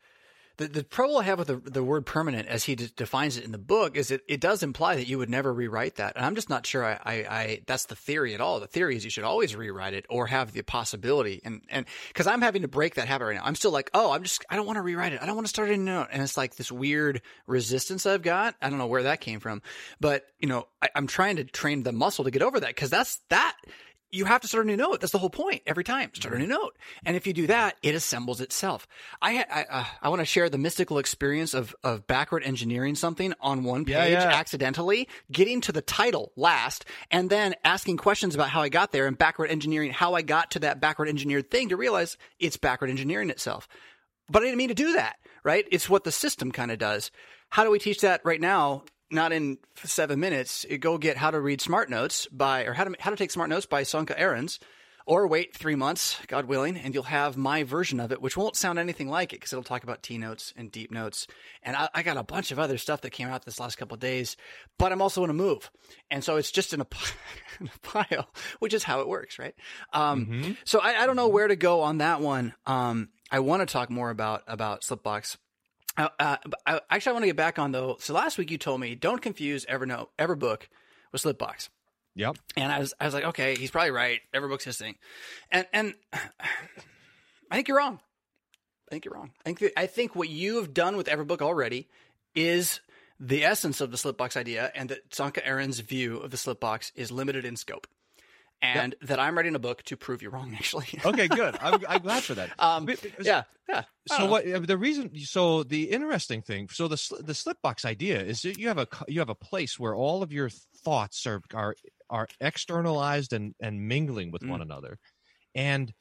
The, 0.57 0.67
the 0.67 0.83
trouble 0.83 1.17
I 1.17 1.23
have 1.23 1.39
with 1.39 1.47
the, 1.47 1.55
the 1.55 1.85
word 1.85 2.05
permanent, 2.05 2.49
as 2.49 2.65
he 2.65 2.75
d- 2.75 2.89
defines 2.93 3.37
it 3.37 3.45
in 3.45 3.53
the 3.53 3.57
book, 3.57 3.95
is 3.95 4.11
it, 4.11 4.23
it 4.27 4.41
does 4.41 4.61
imply 4.61 4.97
that 4.97 5.07
you 5.07 5.17
would 5.17 5.29
never 5.29 5.53
rewrite 5.53 5.95
that. 5.95 6.17
And 6.17 6.25
I'm 6.25 6.35
just 6.35 6.49
not 6.49 6.65
sure 6.65 6.83
I, 6.83 6.99
I, 7.01 7.13
I 7.13 7.61
that's 7.65 7.85
the 7.85 7.95
theory 7.95 8.33
at 8.33 8.41
all. 8.41 8.59
The 8.59 8.67
theory 8.67 8.97
is 8.97 9.05
you 9.05 9.09
should 9.09 9.23
always 9.23 9.55
rewrite 9.55 9.93
it 9.93 10.05
or 10.09 10.27
have 10.27 10.51
the 10.51 10.61
possibility. 10.61 11.39
And, 11.45 11.61
and 11.69 11.85
cause 12.13 12.27
I'm 12.27 12.41
having 12.41 12.63
to 12.63 12.67
break 12.67 12.95
that 12.95 13.07
habit 13.07 13.27
right 13.27 13.35
now. 13.37 13.43
I'm 13.45 13.55
still 13.55 13.71
like, 13.71 13.89
oh, 13.93 14.11
I'm 14.11 14.23
just, 14.23 14.43
I 14.49 14.57
don't 14.57 14.65
want 14.65 14.75
to 14.75 14.81
rewrite 14.81 15.13
it. 15.13 15.21
I 15.21 15.27
don't 15.27 15.35
want 15.35 15.47
to 15.47 15.49
start 15.49 15.69
a 15.69 15.77
new 15.77 15.93
note. 15.93 16.07
And 16.11 16.21
it's 16.21 16.35
like 16.35 16.57
this 16.57 16.73
weird 16.73 17.21
resistance 17.47 18.05
I've 18.05 18.21
got. 18.21 18.53
I 18.61 18.69
don't 18.69 18.79
know 18.79 18.87
where 18.87 19.03
that 19.03 19.21
came 19.21 19.39
from, 19.39 19.61
but 20.01 20.25
you 20.39 20.49
know, 20.49 20.67
I, 20.81 20.89
I'm 20.93 21.07
trying 21.07 21.37
to 21.37 21.45
train 21.45 21.83
the 21.83 21.93
muscle 21.93 22.25
to 22.25 22.31
get 22.31 22.41
over 22.41 22.59
that. 22.59 22.75
Cause 22.75 22.89
that's 22.89 23.21
that 23.29 23.55
you 24.11 24.25
have 24.25 24.41
to 24.41 24.47
start 24.47 24.65
a 24.65 24.67
new 24.67 24.75
note. 24.75 24.99
That's 25.01 25.11
the 25.11 25.19
whole 25.19 25.29
point. 25.29 25.61
Every 25.67 25.83
time, 25.83 26.11
start 26.13 26.35
a 26.35 26.39
new 26.39 26.47
note. 26.47 26.75
And 27.05 27.15
if 27.15 27.27
you 27.27 27.33
do 27.33 27.47
that, 27.47 27.75
it 27.83 27.95
assembles 27.95 28.41
itself. 28.41 28.87
I 29.21 29.35
ha- 29.35 29.45
I, 29.49 29.63
uh, 29.69 29.85
I 30.01 30.09
want 30.09 30.19
to 30.19 30.25
share 30.25 30.49
the 30.49 30.57
mystical 30.57 30.97
experience 30.97 31.53
of 31.53 31.75
of 31.83 32.07
backward 32.07 32.43
engineering 32.43 32.95
something 32.95 33.33
on 33.39 33.63
one 33.63 33.85
page 33.85 33.93
Yeah, 33.95 34.07
yeah. 34.07 34.23
accidentally, 34.31 35.07
getting 35.31 35.61
to 35.61 35.71
the 35.71 35.81
title 35.81 36.31
last, 36.35 36.85
and 37.11 37.29
then 37.29 37.55
asking 37.63 37.97
questions 37.97 38.35
about 38.35 38.49
how 38.49 38.61
I 38.61 38.69
got 38.69 38.91
there 38.91 39.07
and 39.07 39.17
backward 39.17 39.51
engineering 39.51 39.91
how 39.91 40.13
I 40.15 40.21
got 40.21 40.51
to 40.51 40.59
that 40.59 40.79
backward 40.81 41.09
engineered 41.09 41.51
thing 41.51 41.69
to 41.69 41.77
realize 41.77 42.17
it's 42.39 42.57
backward 42.57 42.89
engineering 42.89 43.29
itself. 43.29 43.67
But 44.29 44.41
I 44.43 44.45
didn't 44.45 44.57
mean 44.57 44.69
to 44.69 44.75
do 44.75 44.93
that, 44.93 45.17
right? 45.43 45.65
It's 45.71 45.89
what 45.89 46.03
the 46.03 46.11
system 46.11 46.51
kind 46.51 46.71
of 46.71 46.77
does. 46.79 47.11
How 47.49 47.63
do 47.63 47.71
we 47.71 47.79
teach 47.79 48.01
that 48.01 48.21
right 48.23 48.41
now? 48.41 48.83
Not 49.11 49.31
in 49.31 49.57
seven 49.83 50.19
minutes. 50.19 50.65
Go 50.79 50.97
get 50.97 51.17
How 51.17 51.31
to 51.31 51.39
Read 51.39 51.61
Smart 51.61 51.89
Notes 51.89 52.27
by, 52.31 52.63
or 52.65 52.73
How 52.73 52.83
to, 52.83 52.95
how 52.99 53.09
to 53.09 53.15
Take 53.15 53.31
Smart 53.31 53.49
Notes 53.49 53.65
by 53.65 53.81
Sönke 53.83 54.17
Ahrens, 54.19 54.59
or 55.07 55.25
wait 55.27 55.55
three 55.55 55.73
months, 55.73 56.19
God 56.27 56.45
willing, 56.45 56.77
and 56.77 56.93
you'll 56.93 57.01
have 57.03 57.35
my 57.35 57.63
version 57.63 57.99
of 57.99 58.11
it, 58.11 58.21
which 58.21 58.37
won't 58.37 58.55
sound 58.55 58.77
anything 58.77 59.09
like 59.09 59.33
it 59.33 59.37
because 59.37 59.51
it'll 59.51 59.63
talk 59.63 59.81
about 59.81 60.03
T 60.03 60.19
notes 60.19 60.53
and 60.55 60.71
deep 60.71 60.91
notes. 60.91 61.25
And 61.63 61.75
I, 61.75 61.89
I 61.95 62.03
got 62.03 62.17
a 62.17 62.23
bunch 62.23 62.51
of 62.51 62.59
other 62.59 62.77
stuff 62.77 63.01
that 63.01 63.09
came 63.09 63.27
out 63.27 63.43
this 63.43 63.59
last 63.59 63.77
couple 63.79 63.95
of 63.95 63.99
days, 63.99 64.37
but 64.77 64.91
I'm 64.91 65.01
also 65.01 65.23
in 65.23 65.31
a 65.31 65.33
move. 65.33 65.71
And 66.11 66.23
so 66.23 66.35
it's 66.35 66.51
just 66.51 66.73
in 66.75 66.81
a, 66.81 66.87
in 67.59 67.71
a 67.73 67.79
pile, 67.79 68.29
which 68.59 68.75
is 68.75 68.83
how 68.83 68.99
it 68.99 69.07
works, 69.07 69.39
right? 69.39 69.55
Um, 69.93 70.57
So 70.65 70.77
I, 70.77 71.01
I 71.01 71.07
don't 71.07 71.15
know 71.15 71.27
where 71.29 71.47
to 71.47 71.55
go 71.55 71.81
on 71.81 71.97
that 71.97 72.21
one. 72.21 72.53
Um, 72.67 73.09
I 73.31 73.39
want 73.39 73.61
to 73.61 73.65
talk 73.65 73.89
more 73.89 74.11
about 74.11 74.43
about 74.45 74.81
Slipbox. 74.81 75.37
Uh, 75.99 76.07
uh, 76.17 76.37
I, 76.65 76.79
actually, 76.89 77.09
I 77.09 77.13
want 77.13 77.23
to 77.23 77.27
get 77.27 77.35
back 77.35 77.59
on 77.59 77.71
though. 77.73 77.97
So 77.99 78.13
last 78.13 78.37
week 78.37 78.49
you 78.51 78.57
told 78.57 78.79
me 78.79 78.95
don't 78.95 79.21
confuse 79.21 79.65
Evernote 79.65 80.07
Everbook 80.17 80.63
with 81.11 81.21
Slipbox, 81.21 81.67
Yep. 82.15 82.37
and 82.55 82.71
I 82.71 82.79
was 82.79 82.93
I 82.99 83.05
was 83.05 83.13
like, 83.13 83.25
okay, 83.25 83.55
he's 83.55 83.69
probably 83.69 83.91
right. 83.91 84.21
Everbook's 84.33 84.63
his 84.63 84.77
thing, 84.77 84.95
and 85.51 85.67
and 85.73 85.93
I 87.51 87.55
think 87.55 87.67
you're 87.67 87.77
wrong. 87.77 87.99
I 88.87 88.91
think 88.91 89.05
you're 89.05 89.13
wrong. 89.13 89.31
I 89.45 89.51
think 89.53 89.73
I 89.75 89.85
think 89.87 90.15
what 90.15 90.29
you 90.29 90.55
have 90.55 90.73
done 90.73 90.95
with 90.95 91.07
Everbook 91.07 91.41
already 91.41 91.87
is 92.33 92.79
the 93.19 93.43
essence 93.43 93.81
of 93.81 93.91
the 93.91 93.97
Slipbox 93.97 94.37
idea, 94.37 94.71
and 94.73 94.87
that 94.89 95.09
Sönke 95.09 95.45
Ahrens' 95.45 95.79
view 95.81 96.17
of 96.19 96.31
the 96.31 96.37
Slipbox 96.37 96.91
is 96.95 97.11
limited 97.11 97.43
in 97.43 97.57
scope, 97.57 97.87
and 98.61 98.95
that 99.01 99.19
I'm 99.19 99.35
writing 99.37 99.55
a 99.55 99.59
book 99.59 99.83
to 99.83 99.97
prove 99.97 100.21
you 100.21 100.29
wrong. 100.29 100.53
Actually, 100.57 100.87
Okay, 101.05 101.27
good. 101.27 101.55
I'm, 101.61 101.81
I'm 101.87 102.01
glad 102.01 102.23
for 102.23 102.33
that. 102.35 102.51
um, 102.59 102.85
because- 102.85 103.25
yeah, 103.25 103.43
yeah. 103.67 103.83
So 104.07 104.25
what 104.25 104.45
uh, 104.51 104.59
the 104.59 104.77
reason? 104.77 105.11
So 105.19 105.63
the 105.63 105.83
interesting 105.91 106.41
thing. 106.41 106.69
So 106.69 106.87
the 106.87 106.95
the 107.21 107.33
slipbox 107.33 107.85
idea 107.85 108.21
is 108.21 108.41
that 108.41 108.57
you 108.57 108.67
have 108.67 108.77
a 108.79 108.87
you 109.07 109.19
have 109.19 109.29
a 109.29 109.35
place 109.35 109.79
where 109.79 109.95
all 109.95 110.23
of 110.23 110.33
your 110.33 110.49
thoughts 110.83 111.25
are 111.27 111.41
are 111.53 111.75
are 112.09 112.27
externalized 112.41 113.33
and 113.33 113.53
and 113.61 113.87
mingling 113.87 114.31
with 114.31 114.41
Mm. 114.41 114.49
one 114.49 114.61
another, 114.61 114.97
and 115.53 115.93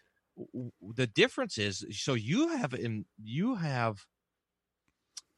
the 0.94 1.06
difference 1.06 1.58
is 1.58 1.84
so 1.90 2.14
you 2.14 2.48
have 2.56 2.72
in 2.74 3.04
you 3.22 3.56
have 3.56 4.06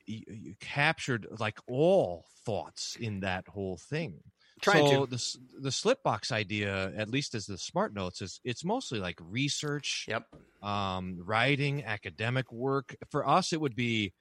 you, 0.07 0.23
you 0.29 0.55
captured 0.61 1.27
like 1.39 1.59
all 1.67 2.27
thoughts 2.45 2.97
in 3.01 3.21
that 3.21 3.49
whole 3.49 3.77
thing. 3.77 4.21
Trying 4.61 4.87
so 4.87 5.07
to. 5.07 5.11
the 5.11 5.39
the 5.61 5.71
slipbox 5.71 6.31
idea, 6.33 6.93
at 6.97 7.09
least 7.09 7.35
as 7.35 7.47
the 7.47 7.59
smart 7.59 7.95
notes, 7.95 8.21
is 8.23 8.41
it's 8.45 8.65
mostly 8.65 8.99
like 8.99 9.19
research 9.21 10.07
Yep. 10.09 10.27
um, 10.63 11.19
writing, 11.25 11.85
academic 11.85 12.51
work. 12.53 12.95
For 13.11 13.27
us, 13.27 13.53
it 13.53 13.61
would 13.61 13.75
be 13.77 14.13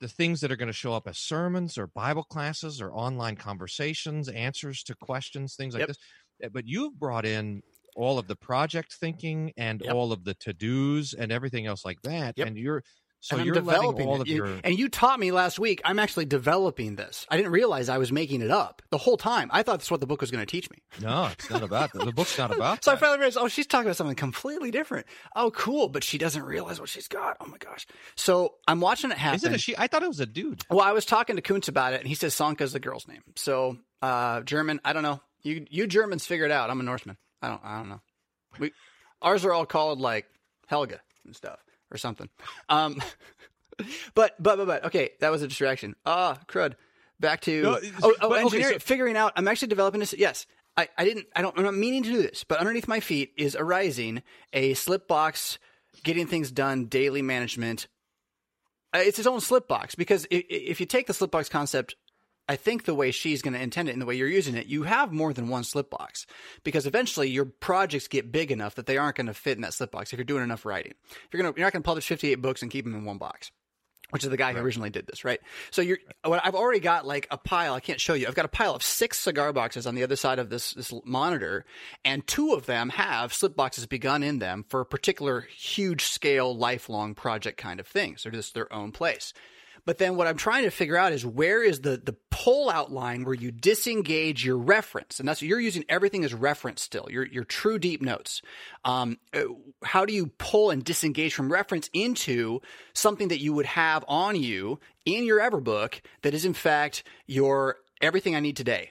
the 0.00 0.08
things 0.08 0.40
that 0.40 0.52
are 0.52 0.56
going 0.56 0.66
to 0.68 0.72
show 0.74 0.92
up 0.92 1.08
as 1.08 1.18
sermons 1.18 1.78
or 1.78 1.86
Bible 1.86 2.24
classes 2.24 2.80
or 2.80 2.92
online 2.92 3.36
conversations, 3.36 4.28
answers 4.28 4.82
to 4.84 4.94
questions, 4.94 5.56
things 5.56 5.74
like 5.74 5.80
Yep. 5.80 5.88
this. 5.88 5.98
Uh, 6.44 6.48
But 6.50 6.66
you've 6.66 6.98
brought 6.98 7.24
in 7.26 7.62
all 7.94 8.18
of 8.18 8.26
the 8.28 8.36
project 8.36 8.92
thinking 8.94 9.52
and 9.56 9.82
Yep. 9.82 9.94
all 9.94 10.12
of 10.12 10.24
the 10.24 10.34
to 10.34 10.52
dos 10.52 11.14
and 11.14 11.32
everything 11.32 11.66
else 11.66 11.84
like 11.84 12.02
that. 12.02 12.36
Yep. 12.36 12.46
And 12.48 12.58
you're 12.58 12.82
so 13.20 13.38
you're 13.38 13.54
developing 13.54 14.06
all 14.06 14.20
of 14.20 14.28
You- 14.28 14.36
your 14.36 14.60
and 14.62 14.78
you 14.78 14.88
taught 14.88 15.18
me 15.18 15.32
last 15.32 15.58
week. 15.58 15.80
I'm 15.84 15.98
actually 15.98 16.26
developing 16.26 16.94
this. 16.96 17.26
I 17.28 17.36
didn't 17.36 17.52
realize 17.52 17.88
I 17.88 17.98
was 17.98 18.12
making 18.12 18.40
it 18.42 18.50
up 18.50 18.82
the 18.90 18.98
whole 18.98 19.16
time. 19.16 19.50
I 19.52 19.62
thought 19.62 19.78
that's 19.80 19.90
what 19.90 20.00
the 20.00 20.06
book 20.06 20.20
was 20.20 20.30
going 20.30 20.44
to 20.44 20.50
teach 20.50 20.70
me. 20.70 20.78
no, 21.00 21.26
it's 21.32 21.50
not 21.50 21.62
about 21.62 21.92
that. 21.92 22.04
The 22.04 22.12
book's 22.12 22.38
not 22.38 22.50
about 22.54 22.84
So 22.84 22.92
I 22.92 22.96
finally 22.96 23.18
realized, 23.18 23.38
oh, 23.40 23.48
she's 23.48 23.66
talking 23.66 23.86
about 23.86 23.96
something 23.96 24.14
completely 24.16 24.70
different. 24.70 25.06
Oh, 25.34 25.50
cool, 25.50 25.88
but 25.88 26.04
she 26.04 26.18
doesn't 26.18 26.42
realize 26.44 26.78
what 26.78 26.88
she's 26.88 27.08
got. 27.08 27.36
Oh 27.40 27.46
my 27.46 27.58
gosh! 27.58 27.86
So 28.14 28.54
I'm 28.68 28.80
watching 28.80 29.10
it 29.10 29.18
happen. 29.18 29.36
Is 29.36 29.44
it 29.44 29.52
a 29.52 29.58
she? 29.58 29.76
I 29.76 29.86
thought 29.88 30.02
it 30.02 30.08
was 30.08 30.20
a 30.20 30.26
dude. 30.26 30.62
well, 30.70 30.80
I 30.82 30.92
was 30.92 31.04
talking 31.04 31.36
to 31.36 31.42
Kuntz 31.42 31.68
about 31.68 31.94
it, 31.94 32.00
and 32.00 32.08
he 32.08 32.14
says 32.14 32.34
Sönke's 32.34 32.72
the 32.72 32.80
girl's 32.80 33.08
name. 33.08 33.22
So 33.34 33.78
uh, 34.02 34.42
German, 34.42 34.80
I 34.84 34.92
don't 34.92 35.02
know. 35.02 35.20
You 35.42 35.66
you 35.70 35.86
Germans 35.86 36.26
figure 36.26 36.44
it 36.44 36.50
out. 36.52 36.70
I'm 36.70 36.80
a 36.80 36.82
Norseman. 36.84 37.16
I 37.42 37.48
don't 37.48 37.60
I 37.64 37.78
don't 37.78 37.88
know. 37.88 38.00
We 38.58 38.72
ours 39.22 39.44
are 39.44 39.52
all 39.52 39.66
called 39.66 40.00
like 40.00 40.26
Helga 40.66 41.00
and 41.24 41.34
stuff 41.36 41.58
or 41.90 41.98
something. 41.98 42.28
Um, 42.68 43.02
but 44.14 44.34
but 44.38 44.56
but 44.56 44.66
but 44.66 44.84
okay, 44.86 45.10
that 45.20 45.30
was 45.30 45.42
a 45.42 45.48
distraction. 45.48 45.94
Ah, 46.04 46.38
crud. 46.46 46.74
Back 47.18 47.40
to 47.42 47.62
No, 47.62 47.78
oh, 48.02 48.14
oh 48.20 48.28
but, 48.28 48.30
okay, 48.32 48.40
engineering, 48.42 48.72
so- 48.74 48.78
figuring 48.80 49.16
out. 49.16 49.32
I'm 49.36 49.48
actually 49.48 49.68
developing 49.68 50.00
this. 50.00 50.14
Yes, 50.16 50.46
I, 50.76 50.88
I 50.98 51.04
didn't. 51.04 51.26
I 51.34 51.42
don't. 51.42 51.56
I'm 51.56 51.64
not 51.64 51.74
meaning 51.74 52.02
to 52.02 52.10
do 52.10 52.22
this, 52.22 52.44
but 52.44 52.58
underneath 52.58 52.88
my 52.88 53.00
feet 53.00 53.32
is 53.36 53.56
arising 53.56 54.22
a 54.52 54.74
slip 54.74 55.08
box, 55.08 55.58
getting 56.04 56.26
things 56.26 56.50
done, 56.50 56.86
daily 56.86 57.22
management. 57.22 57.88
Uh, 58.94 58.98
it's 58.98 59.18
its 59.18 59.26
own 59.26 59.40
slip 59.40 59.66
box 59.66 59.94
because 59.94 60.26
if, 60.30 60.44
if 60.48 60.80
you 60.80 60.86
take 60.86 61.06
the 61.06 61.14
slip 61.14 61.30
box 61.30 61.48
concept 61.48 61.96
I 62.48 62.56
think 62.56 62.84
the 62.84 62.94
way 62.94 63.10
she's 63.10 63.42
going 63.42 63.54
to 63.54 63.60
intend 63.60 63.88
it 63.88 63.92
and 63.92 64.00
the 64.00 64.06
way 64.06 64.14
you're 64.14 64.28
using 64.28 64.54
it, 64.54 64.66
you 64.66 64.84
have 64.84 65.12
more 65.12 65.32
than 65.32 65.48
one 65.48 65.64
slip 65.64 65.90
box 65.90 66.26
because 66.62 66.86
eventually 66.86 67.28
your 67.28 67.44
projects 67.44 68.06
get 68.06 68.30
big 68.30 68.52
enough 68.52 68.76
that 68.76 68.86
they 68.86 68.96
aren't 68.98 69.16
going 69.16 69.26
to 69.26 69.34
fit 69.34 69.56
in 69.58 69.62
that 69.62 69.74
slip 69.74 69.90
box 69.90 70.12
if 70.12 70.18
you're 70.18 70.24
doing 70.24 70.44
enough 70.44 70.64
writing. 70.64 70.94
If 71.10 71.28
you're 71.32 71.42
going 71.42 71.52
to, 71.52 71.58
you're 71.58 71.66
not 71.66 71.72
going 71.72 71.82
to 71.82 71.86
publish 71.86 72.06
58 72.06 72.36
books 72.36 72.62
and 72.62 72.70
keep 72.70 72.84
them 72.84 72.94
in 72.94 73.04
one 73.04 73.18
box. 73.18 73.50
which 74.10 74.22
is 74.22 74.30
the 74.30 74.36
guy 74.36 74.52
who 74.52 74.60
originally 74.60 74.90
did 74.90 75.06
this, 75.06 75.24
right? 75.24 75.40
So 75.72 75.82
you're, 75.82 75.98
what 76.24 76.40
I've 76.44 76.54
already 76.54 76.78
got 76.78 77.04
like 77.04 77.26
a 77.30 77.36
pile. 77.36 77.74
I 77.74 77.80
can't 77.80 78.00
show 78.00 78.14
you. 78.14 78.28
I've 78.28 78.36
got 78.36 78.44
a 78.44 78.48
pile 78.48 78.74
of 78.74 78.82
six 78.82 79.18
cigar 79.18 79.52
boxes 79.52 79.86
on 79.86 79.96
the 79.96 80.04
other 80.04 80.16
side 80.16 80.38
of 80.38 80.48
this 80.48 80.72
this 80.74 80.92
monitor, 81.04 81.64
and 82.04 82.24
two 82.26 82.52
of 82.52 82.66
them 82.66 82.90
have 82.90 83.34
slip 83.34 83.56
boxes 83.56 83.86
begun 83.86 84.22
in 84.22 84.38
them 84.38 84.64
for 84.68 84.80
a 84.80 84.86
particular 84.86 85.40
huge 85.40 86.04
scale, 86.04 86.56
lifelong 86.56 87.14
project 87.14 87.58
kind 87.58 87.80
of 87.80 87.86
things. 87.86 88.22
They're 88.22 88.32
just 88.32 88.54
their 88.54 88.72
own 88.72 88.92
place. 88.92 89.32
But 89.86 89.98
then 89.98 90.16
what 90.16 90.26
I'm 90.26 90.36
trying 90.36 90.64
to 90.64 90.70
figure 90.70 90.96
out 90.96 91.12
is 91.12 91.24
where 91.24 91.62
is 91.62 91.80
the 91.80 91.96
the 91.96 92.16
pull 92.30 92.68
out 92.68 92.92
line 92.92 93.24
where 93.24 93.34
you 93.34 93.52
disengage 93.52 94.44
your 94.44 94.58
reference, 94.58 95.20
and 95.20 95.28
that's 95.28 95.40
you're 95.40 95.60
using 95.60 95.84
everything 95.88 96.24
as 96.24 96.34
reference 96.34 96.82
still. 96.82 97.06
Your 97.08 97.24
your 97.24 97.44
true 97.44 97.78
deep 97.78 98.02
notes. 98.02 98.42
Um, 98.84 99.18
uh, 99.32 99.44
how 99.84 100.04
do 100.04 100.12
you 100.12 100.26
pull 100.38 100.70
and 100.70 100.84
disengage 100.84 101.34
from 101.34 101.50
reference 101.50 101.88
into 101.92 102.60
something 102.92 103.28
that 103.28 103.40
you 103.40 103.52
would 103.54 103.66
have 103.66 104.04
on 104.08 104.34
you 104.36 104.80
in 105.04 105.24
your 105.24 105.40
Everbook 105.40 106.00
that 106.22 106.34
is 106.34 106.44
in 106.44 106.54
fact 106.54 107.04
your 107.26 107.76
everything 108.00 108.34
I 108.34 108.40
need 108.40 108.56
today? 108.56 108.90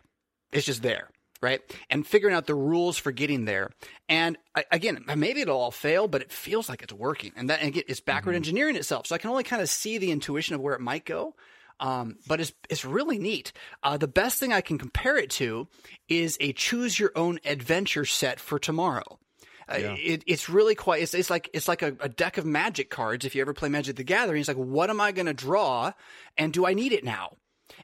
It's 0.53 0.65
just 0.65 0.81
there 0.81 1.09
right? 1.45 1.61
And 1.91 2.05
figuring 2.05 2.35
out 2.35 2.47
the 2.47 2.55
rules 2.55 2.97
for 2.97 3.11
getting 3.11 3.45
there. 3.45 3.71
And 4.09 4.37
again, 4.71 5.05
maybe 5.15 5.41
it'll 5.41 5.61
all 5.61 5.71
fail, 5.71 6.07
but 6.07 6.23
it 6.23 6.31
feels 6.31 6.67
like 6.67 6.81
it's 6.81 6.91
working. 6.91 7.31
And 7.35 7.49
that 7.51 7.59
and 7.59 7.69
again, 7.69 7.83
it's 7.87 7.99
backward 7.99 8.31
mm-hmm. 8.31 8.37
engineering 8.37 8.75
itself. 8.75 9.05
So 9.05 9.13
I 9.15 9.19
can 9.19 9.29
only 9.29 9.43
kind 9.43 9.61
of 9.61 9.69
see 9.69 9.99
the 9.99 10.11
intuition 10.11 10.55
of 10.55 10.61
where 10.61 10.73
it 10.73 10.81
might 10.81 11.05
go. 11.05 11.35
Um, 11.79 12.17
but 12.27 12.39
it's 12.41 12.53
it's 12.69 12.83
really 12.83 13.19
neat. 13.19 13.53
Uh, 13.83 13.97
the 13.97 14.07
best 14.07 14.39
thing 14.39 14.51
I 14.51 14.61
can 14.61 14.77
compare 14.77 15.17
it 15.17 15.29
to 15.31 15.67
is 16.09 16.37
a 16.39 16.53
choose 16.53 16.99
your 16.99 17.11
own 17.15 17.39
adventure 17.45 18.05
set 18.05 18.39
for 18.39 18.57
tomorrow. 18.57 19.19
Uh, 19.67 19.77
yeah. 19.77 19.95
it, 19.97 20.23
it's 20.25 20.47
really 20.47 20.75
quite. 20.75 21.01
It's, 21.01 21.13
it's 21.13 21.29
like 21.29 21.49
it's 21.53 21.67
like 21.67 21.81
a, 21.81 21.95
a, 21.99 22.07
deck 22.07 22.37
of 22.37 22.45
magic 22.45 22.89
cards. 22.89 23.25
If 23.25 23.35
you 23.35 23.41
ever 23.41 23.53
play 23.53 23.67
Magic 23.67 23.95
the 23.95 24.03
Gathering, 24.03 24.39
it's 24.39 24.47
like, 24.47 24.57
what 24.57 24.89
am 24.89 25.01
I 25.01 25.11
going 25.11 25.25
to 25.25 25.33
draw, 25.33 25.91
and 26.37 26.53
do 26.53 26.65
I 26.65 26.73
need 26.73 26.93
it 26.93 27.03
now? 27.03 27.35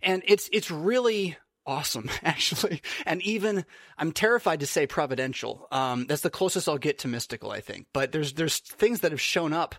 And 0.01 0.21
it's 0.25 0.47
it's 0.53 0.69
really 0.69 1.37
awesome, 1.71 2.09
actually. 2.23 2.81
And 3.05 3.21
even 3.21 3.65
I'm 3.97 4.11
terrified 4.11 4.59
to 4.59 4.67
say 4.67 4.85
providential. 4.87 5.67
Um, 5.71 6.05
that's 6.05 6.21
the 6.21 6.29
closest 6.29 6.67
I'll 6.67 6.77
get 6.77 6.99
to 6.99 7.07
mystical, 7.07 7.51
I 7.51 7.61
think. 7.61 7.87
But 7.93 8.11
there's 8.11 8.33
there's 8.33 8.59
things 8.59 8.99
that 9.01 9.11
have 9.11 9.21
shown 9.21 9.53
up. 9.53 9.75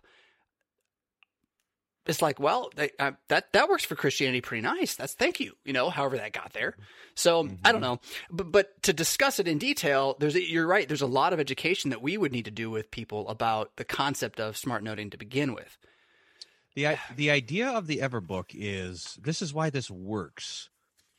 It's 2.05 2.21
like, 2.21 2.41
well, 2.41 2.69
they, 2.75 2.91
uh, 2.99 3.13
that 3.29 3.53
that 3.53 3.69
works 3.69 3.85
for 3.85 3.95
Christianity 3.95 4.41
pretty 4.41 4.63
nice. 4.63 4.97
That's 4.97 5.15
thank 5.15 5.39
you, 5.39 5.53
you 5.65 5.73
know. 5.73 5.91
However 5.91 6.17
that 6.17 6.33
got 6.33 6.53
there. 6.53 6.75
So 7.15 7.45
mm-hmm. 7.45 7.55
I 7.65 7.71
don't 7.71 7.83
know, 7.83 8.01
but 8.31 8.51
but 8.51 8.83
to 8.85 8.93
discuss 8.93 9.39
it 9.39 9.47
in 9.47 9.59
detail, 9.59 10.17
there's 10.19 10.35
a, 10.35 10.43
you're 10.43 10.67
right. 10.67 10.89
There's 10.89 11.03
a 11.03 11.07
lot 11.07 11.33
of 11.33 11.39
education 11.39 11.91
that 11.91 12.03
we 12.03 12.17
would 12.17 12.33
need 12.33 12.47
to 12.47 12.51
do 12.51 12.71
with 12.71 12.91
people 12.91 13.29
about 13.29 13.77
the 13.77 13.85
concept 13.85 14.41
of 14.41 14.57
smart 14.57 14.83
noting 14.83 15.11
to 15.11 15.19
begin 15.19 15.55
with. 15.55 15.79
The 16.75 16.97
the 17.15 17.31
idea 17.31 17.69
of 17.69 17.87
the 17.87 17.99
Everbook 17.99 18.47
is 18.53 19.17
this 19.23 19.43
is 19.43 19.55
why 19.55 19.71
this 19.71 19.91
works 19.91 20.71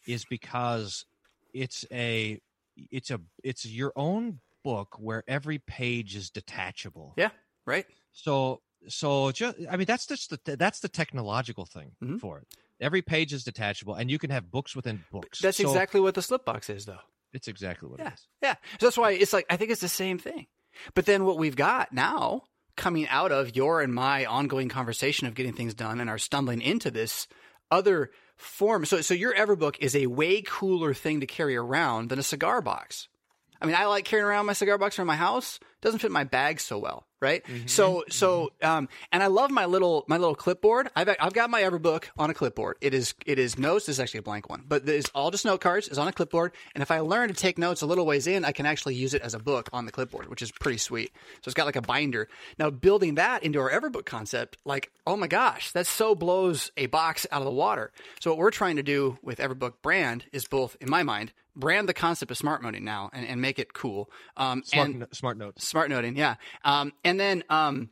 is 0.07 0.25
because 0.25 1.05
it's 1.53 1.85
a 1.91 2.39
it's 2.75 3.11
a 3.11 3.19
it's 3.43 3.65
your 3.65 3.93
own 3.95 4.39
book 4.63 4.95
where 4.99 5.23
every 5.27 5.59
page 5.59 6.15
is 6.15 6.29
detachable. 6.29 7.13
Yeah, 7.17 7.29
right. 7.65 7.85
So 8.11 8.61
so 8.87 9.31
just 9.31 9.57
I 9.69 9.77
mean 9.77 9.85
that's 9.85 10.05
just 10.05 10.29
the 10.29 10.55
that's 10.55 10.79
the 10.79 10.89
technological 10.89 11.65
thing 11.65 11.91
mm-hmm. 12.03 12.17
for 12.17 12.39
it. 12.39 12.47
Every 12.81 13.01
page 13.01 13.33
is 13.33 13.43
detachable, 13.43 13.93
and 13.93 14.09
you 14.11 14.19
can 14.19 14.29
have 14.29 14.51
books 14.51 14.75
within 14.75 15.03
books. 15.11 15.39
That's 15.39 15.57
so, 15.57 15.63
exactly 15.63 16.01
what 16.01 16.15
the 16.15 16.21
slipbox 16.21 16.69
is, 16.69 16.85
though. 16.85 16.97
It's 17.31 17.47
exactly 17.47 17.87
what 17.89 17.99
yeah. 17.99 18.07
it 18.07 18.13
is. 18.13 18.27
Yeah, 18.41 18.55
so 18.79 18.87
that's 18.87 18.97
why 18.97 19.11
it's 19.11 19.33
like 19.33 19.45
I 19.49 19.57
think 19.57 19.71
it's 19.71 19.81
the 19.81 19.87
same 19.87 20.17
thing. 20.17 20.47
But 20.93 21.05
then 21.05 21.23
what 21.23 21.37
we've 21.37 21.55
got 21.55 21.93
now 21.93 22.43
coming 22.75 23.07
out 23.07 23.31
of 23.31 23.55
your 23.55 23.81
and 23.81 23.93
my 23.93 24.25
ongoing 24.25 24.69
conversation 24.69 25.27
of 25.27 25.35
getting 25.35 25.53
things 25.53 25.73
done 25.73 25.99
and 25.99 26.09
our 26.09 26.17
stumbling 26.17 26.61
into 26.61 26.89
this 26.89 27.27
other 27.69 28.09
form. 28.35 28.85
So, 28.85 29.01
so 29.01 29.13
your 29.13 29.33
Everbook 29.33 29.77
is 29.79 29.95
a 29.95 30.07
way 30.07 30.41
cooler 30.41 30.93
thing 30.93 31.19
to 31.21 31.25
carry 31.25 31.55
around 31.55 32.09
than 32.09 32.19
a 32.19 32.23
cigar 32.23 32.61
box. 32.61 33.07
I 33.61 33.65
mean, 33.65 33.75
I 33.75 33.85
like 33.85 34.05
carrying 34.05 34.25
around 34.25 34.45
my 34.45 34.53
cigar 34.53 34.77
box 34.77 34.97
around 34.97 35.07
my 35.07 35.15
house. 35.15 35.59
Doesn't 35.83 35.99
fit 35.99 36.11
my 36.11 36.23
bag 36.23 36.59
so 36.59 36.79
well 36.79 37.05
right? 37.23 37.43
Mm-hmm. 37.45 37.67
So 37.67 38.03
so 38.09 38.51
um, 38.61 38.89
and 39.11 39.23
I 39.23 39.27
love 39.27 39.49
my 39.49 39.65
little 39.65 40.03
my 40.07 40.17
little 40.17 40.35
clipboard. 40.35 40.89
I've 40.95 41.09
I've 41.19 41.33
got 41.33 41.49
my 41.49 41.61
Everbook 41.61 42.05
on 42.17 42.29
a 42.29 42.33
clipboard. 42.33 42.77
It 42.81 42.93
is 42.93 43.15
it 43.25 43.39
is 43.39 43.57
notes. 43.57 43.85
This 43.85 43.95
is 43.95 43.99
actually 44.01 44.19
a 44.19 44.23
blank 44.23 44.49
one, 44.49 44.63
but 44.67 44.87
it's 44.87 45.09
all 45.15 45.31
just 45.31 45.45
note 45.45 45.61
cards. 45.61 45.87
It's 45.87 45.97
on 45.97 46.07
a 46.07 46.11
clipboard, 46.11 46.51
and 46.75 46.81
if 46.81 46.91
I 46.91 46.99
learn 46.99 47.29
to 47.29 47.33
take 47.33 47.57
notes 47.57 47.81
a 47.81 47.85
little 47.85 48.05
ways 48.05 48.27
in, 48.27 48.43
I 48.43 48.51
can 48.51 48.65
actually 48.65 48.95
use 48.95 49.13
it 49.13 49.21
as 49.21 49.33
a 49.33 49.39
book 49.39 49.69
on 49.71 49.85
the 49.85 49.91
clipboard, 49.91 50.29
which 50.29 50.41
is 50.41 50.51
pretty 50.51 50.77
sweet. 50.77 51.11
So 51.41 51.47
it's 51.47 51.55
got 51.55 51.65
like 51.65 51.77
a 51.77 51.81
binder. 51.81 52.27
Now 52.59 52.69
building 52.69 53.15
that 53.15 53.41
into 53.43 53.59
our 53.61 53.71
Everbook 53.71 54.05
concept, 54.05 54.57
like 54.65 54.91
oh 55.07 55.15
my 55.15 55.27
gosh, 55.27 55.71
that 55.71 55.87
so 55.87 56.15
blows 56.15 56.71
a 56.75 56.87
box 56.87 57.25
out 57.31 57.41
of 57.41 57.45
the 57.45 57.51
water. 57.51 57.91
So 58.19 58.31
what 58.31 58.37
we're 58.37 58.51
trying 58.51 58.75
to 58.75 58.83
do 58.83 59.17
with 59.21 59.39
Everbook 59.39 59.75
brand 59.81 60.25
is 60.33 60.45
both, 60.45 60.75
in 60.81 60.89
my 60.89 61.03
mind, 61.03 61.31
brand 61.55 61.87
the 61.87 61.93
concept 61.93 62.31
of 62.31 62.37
smart 62.37 62.63
noting 62.63 62.83
now 62.83 63.09
and, 63.13 63.25
and 63.25 63.41
make 63.41 63.59
it 63.59 63.73
cool. 63.73 64.09
Um, 64.37 64.63
smart, 64.65 64.89
and, 64.89 65.07
smart 65.11 65.37
notes. 65.37 65.67
Smart 65.73 65.89
noting, 65.89 66.15
yeah. 66.15 66.35
Um, 66.63 66.93
and 67.03 67.19
then 67.19 67.43
um, 67.49 67.89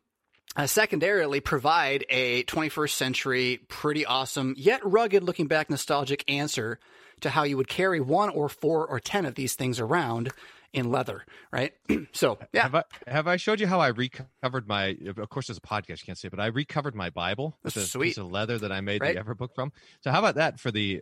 uh, 0.55 0.67
secondarily 0.67 1.39
provide 1.39 2.05
a 2.11 2.43
21st 2.43 2.91
century, 2.91 3.59
pretty 3.69 4.05
awesome, 4.05 4.53
yet 4.55 4.85
rugged 4.85 5.23
looking 5.23 5.47
back 5.47 5.67
nostalgic 5.67 6.23
answer 6.29 6.77
to 7.21 7.31
how 7.31 7.41
you 7.41 7.57
would 7.57 7.67
carry 7.67 7.99
one 7.99 8.29
or 8.29 8.49
four 8.49 8.85
or 8.85 8.99
10 8.99 9.25
of 9.25 9.33
these 9.33 9.55
things 9.55 9.79
around 9.79 10.29
in 10.73 10.91
leather, 10.91 11.25
right? 11.51 11.73
so, 12.11 12.37
yeah. 12.53 12.61
Have 12.61 12.75
I, 12.75 12.83
have 13.07 13.27
I 13.27 13.37
showed 13.37 13.59
you 13.59 13.65
how 13.65 13.79
I 13.79 13.87
recovered 13.87 14.67
my? 14.67 14.95
Of 15.17 15.29
course, 15.31 15.47
there's 15.47 15.57
a 15.57 15.61
podcast 15.61 16.01
you 16.01 16.05
can't 16.05 16.19
see, 16.19 16.27
it, 16.27 16.29
but 16.29 16.39
I 16.39 16.45
recovered 16.45 16.93
my 16.93 17.09
Bible 17.09 17.57
with 17.63 17.75
a 17.77 17.97
piece 17.97 18.19
of 18.19 18.29
leather 18.29 18.59
that 18.59 18.71
I 18.71 18.81
made 18.81 19.01
right? 19.01 19.15
the 19.15 19.23
Everbook 19.23 19.55
from. 19.55 19.71
So, 20.01 20.11
how 20.11 20.19
about 20.19 20.35
that 20.35 20.59
for 20.59 20.69
the 20.69 21.01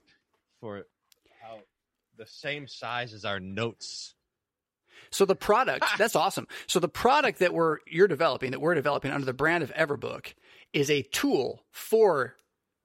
for 0.62 0.86
how 1.42 1.58
the 2.18 2.26
same 2.26 2.70
size 2.70 3.14
as 3.14 3.26
our 3.26 3.42
notes 3.42 4.16
so 5.12 5.26
the 5.26 5.36
product, 5.36 5.84
ah. 5.84 5.96
that's 5.98 6.16
awesome. 6.16 6.48
So 6.68 6.80
the 6.80 6.90
product 6.90 7.40
that 7.40 7.54
we're 7.54 7.78
you're 7.88 8.08
developing, 8.08 8.52
that 8.52 8.62
we're 8.62 8.76
developing 8.76 9.12
under 9.12 9.26
the 9.26 9.34
brand 9.34 9.64
of 9.64 9.74
Everbook, 9.74 10.34
is 10.74 10.90
a 10.90 11.02
tool 11.04 11.64
for 11.72 12.36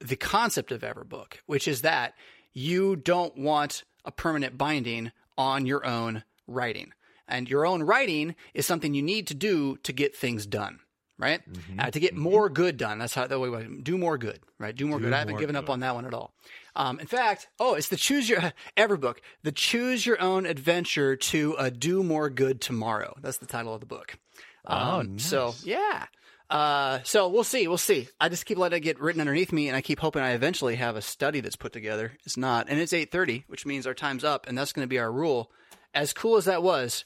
the 0.00 0.16
concept 0.16 0.72
of 0.72 0.82
Everbook, 0.82 1.34
which 1.46 1.68
is 1.68 1.82
that 1.82 2.14
you 2.52 2.96
don't 2.96 3.36
want 3.36 3.84
a 4.04 4.12
permanent 4.12 4.58
binding 4.58 5.12
on 5.36 5.66
your 5.66 5.84
own 5.84 6.24
writing. 6.46 6.92
And 7.26 7.48
your 7.48 7.66
own 7.66 7.82
writing 7.82 8.34
is 8.52 8.66
something 8.66 8.92
you 8.92 9.02
need 9.02 9.26
to 9.28 9.34
do 9.34 9.78
to 9.78 9.92
get 9.92 10.14
things 10.14 10.46
done 10.46 10.80
right? 11.18 11.40
Mm-hmm. 11.50 11.80
Uh, 11.80 11.90
to 11.90 12.00
get 12.00 12.14
mm-hmm. 12.14 12.22
more 12.22 12.48
good 12.48 12.76
done. 12.76 12.98
That's 12.98 13.14
how 13.14 13.26
the 13.26 13.38
way 13.38 13.48
we 13.48 13.80
do 13.82 13.98
more 13.98 14.18
good, 14.18 14.40
right? 14.58 14.74
Do 14.74 14.86
more 14.86 14.98
do 14.98 15.04
good. 15.04 15.12
I 15.12 15.18
haven't 15.18 15.38
given 15.38 15.54
good. 15.54 15.64
up 15.64 15.70
on 15.70 15.80
that 15.80 15.94
one 15.94 16.06
at 16.06 16.14
all. 16.14 16.34
Um, 16.76 16.98
in 16.98 17.06
fact, 17.06 17.48
oh, 17.60 17.74
it's 17.74 17.88
the 17.88 17.96
choose 17.96 18.28
your 18.28 18.52
ever 18.76 18.96
book, 18.96 19.20
the 19.42 19.52
choose 19.52 20.04
your 20.04 20.20
own 20.20 20.46
adventure 20.46 21.16
to 21.16 21.54
a 21.58 21.70
do 21.70 22.02
more 22.02 22.30
good 22.30 22.60
tomorrow. 22.60 23.14
That's 23.20 23.38
the 23.38 23.46
title 23.46 23.74
of 23.74 23.80
the 23.80 23.86
book. 23.86 24.18
Oh, 24.66 24.76
um, 24.76 24.88
oh, 24.88 25.02
nice. 25.02 25.24
so 25.24 25.54
yeah. 25.64 26.06
Uh, 26.50 27.00
so 27.04 27.28
we'll 27.28 27.42
see. 27.44 27.66
We'll 27.66 27.78
see. 27.78 28.08
I 28.20 28.28
just 28.28 28.44
keep 28.44 28.58
letting 28.58 28.76
it 28.76 28.80
get 28.80 29.00
written 29.00 29.20
underneath 29.20 29.52
me, 29.52 29.68
and 29.68 29.76
I 29.76 29.80
keep 29.80 29.98
hoping 29.98 30.22
I 30.22 30.32
eventually 30.32 30.76
have 30.76 30.94
a 30.94 31.02
study 31.02 31.40
that's 31.40 31.56
put 31.56 31.72
together. 31.72 32.12
It's 32.24 32.36
not, 32.36 32.68
and 32.68 32.78
it's 32.78 32.92
eight 32.92 33.10
thirty, 33.10 33.44
which 33.46 33.64
means 33.64 33.86
our 33.86 33.94
time's 33.94 34.24
up, 34.24 34.46
and 34.46 34.56
that's 34.56 34.72
going 34.72 34.84
to 34.84 34.90
be 34.90 34.98
our 34.98 35.10
rule. 35.10 35.50
As 35.94 36.12
cool 36.12 36.36
as 36.36 36.44
that 36.44 36.62
was, 36.62 37.04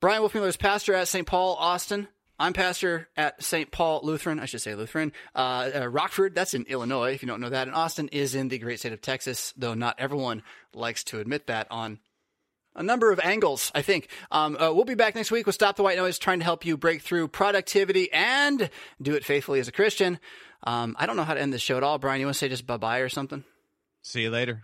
Bryan 0.00 0.22
Wolfmueller 0.22 0.48
is 0.48 0.56
pastor 0.56 0.94
at 0.94 1.08
St. 1.08 1.26
Paul, 1.26 1.56
Austin. 1.58 2.08
I'm 2.38 2.52
pastor 2.52 3.08
at 3.16 3.42
St. 3.42 3.70
Paul 3.70 4.00
Lutheran, 4.02 4.40
I 4.40 4.44
should 4.44 4.60
say 4.60 4.74
Lutheran. 4.74 5.12
Uh, 5.34 5.70
uh, 5.74 5.86
Rockford, 5.88 6.34
that's 6.34 6.54
in 6.54 6.64
Illinois, 6.64 7.14
if 7.14 7.22
you 7.22 7.28
don't 7.28 7.40
know 7.40 7.48
that. 7.48 7.66
And 7.66 7.74
Austin 7.74 8.08
is 8.08 8.34
in 8.34 8.48
the 8.48 8.58
great 8.58 8.78
state 8.78 8.92
of 8.92 9.00
Texas, 9.00 9.54
though 9.56 9.74
not 9.74 9.96
everyone 9.98 10.42
likes 10.74 11.02
to 11.04 11.20
admit 11.20 11.46
that 11.46 11.66
on 11.70 11.98
a 12.74 12.82
number 12.82 13.10
of 13.10 13.20
angles, 13.20 13.72
I 13.74 13.80
think. 13.80 14.08
Um, 14.30 14.56
uh, 14.56 14.70
we'll 14.72 14.84
be 14.84 14.94
back 14.94 15.14
next 15.14 15.30
week 15.30 15.46
with 15.46 15.54
Stop 15.54 15.76
the 15.76 15.82
White 15.82 15.96
Noise, 15.96 16.18
trying 16.18 16.40
to 16.40 16.44
help 16.44 16.66
you 16.66 16.76
break 16.76 17.00
through 17.00 17.28
productivity 17.28 18.12
and 18.12 18.68
do 19.00 19.14
it 19.14 19.24
faithfully 19.24 19.60
as 19.60 19.68
a 19.68 19.72
Christian. 19.72 20.20
Um, 20.62 20.94
I 20.98 21.06
don't 21.06 21.16
know 21.16 21.24
how 21.24 21.34
to 21.34 21.40
end 21.40 21.54
this 21.54 21.62
show 21.62 21.78
at 21.78 21.82
all. 21.82 21.98
Bryan, 21.98 22.20
you 22.20 22.26
want 22.26 22.34
to 22.34 22.38
say 22.38 22.48
just 22.48 22.66
bye 22.66 22.76
bye 22.76 22.98
or 22.98 23.08
something? 23.08 23.44
See 24.02 24.22
you 24.22 24.30
later. 24.30 24.62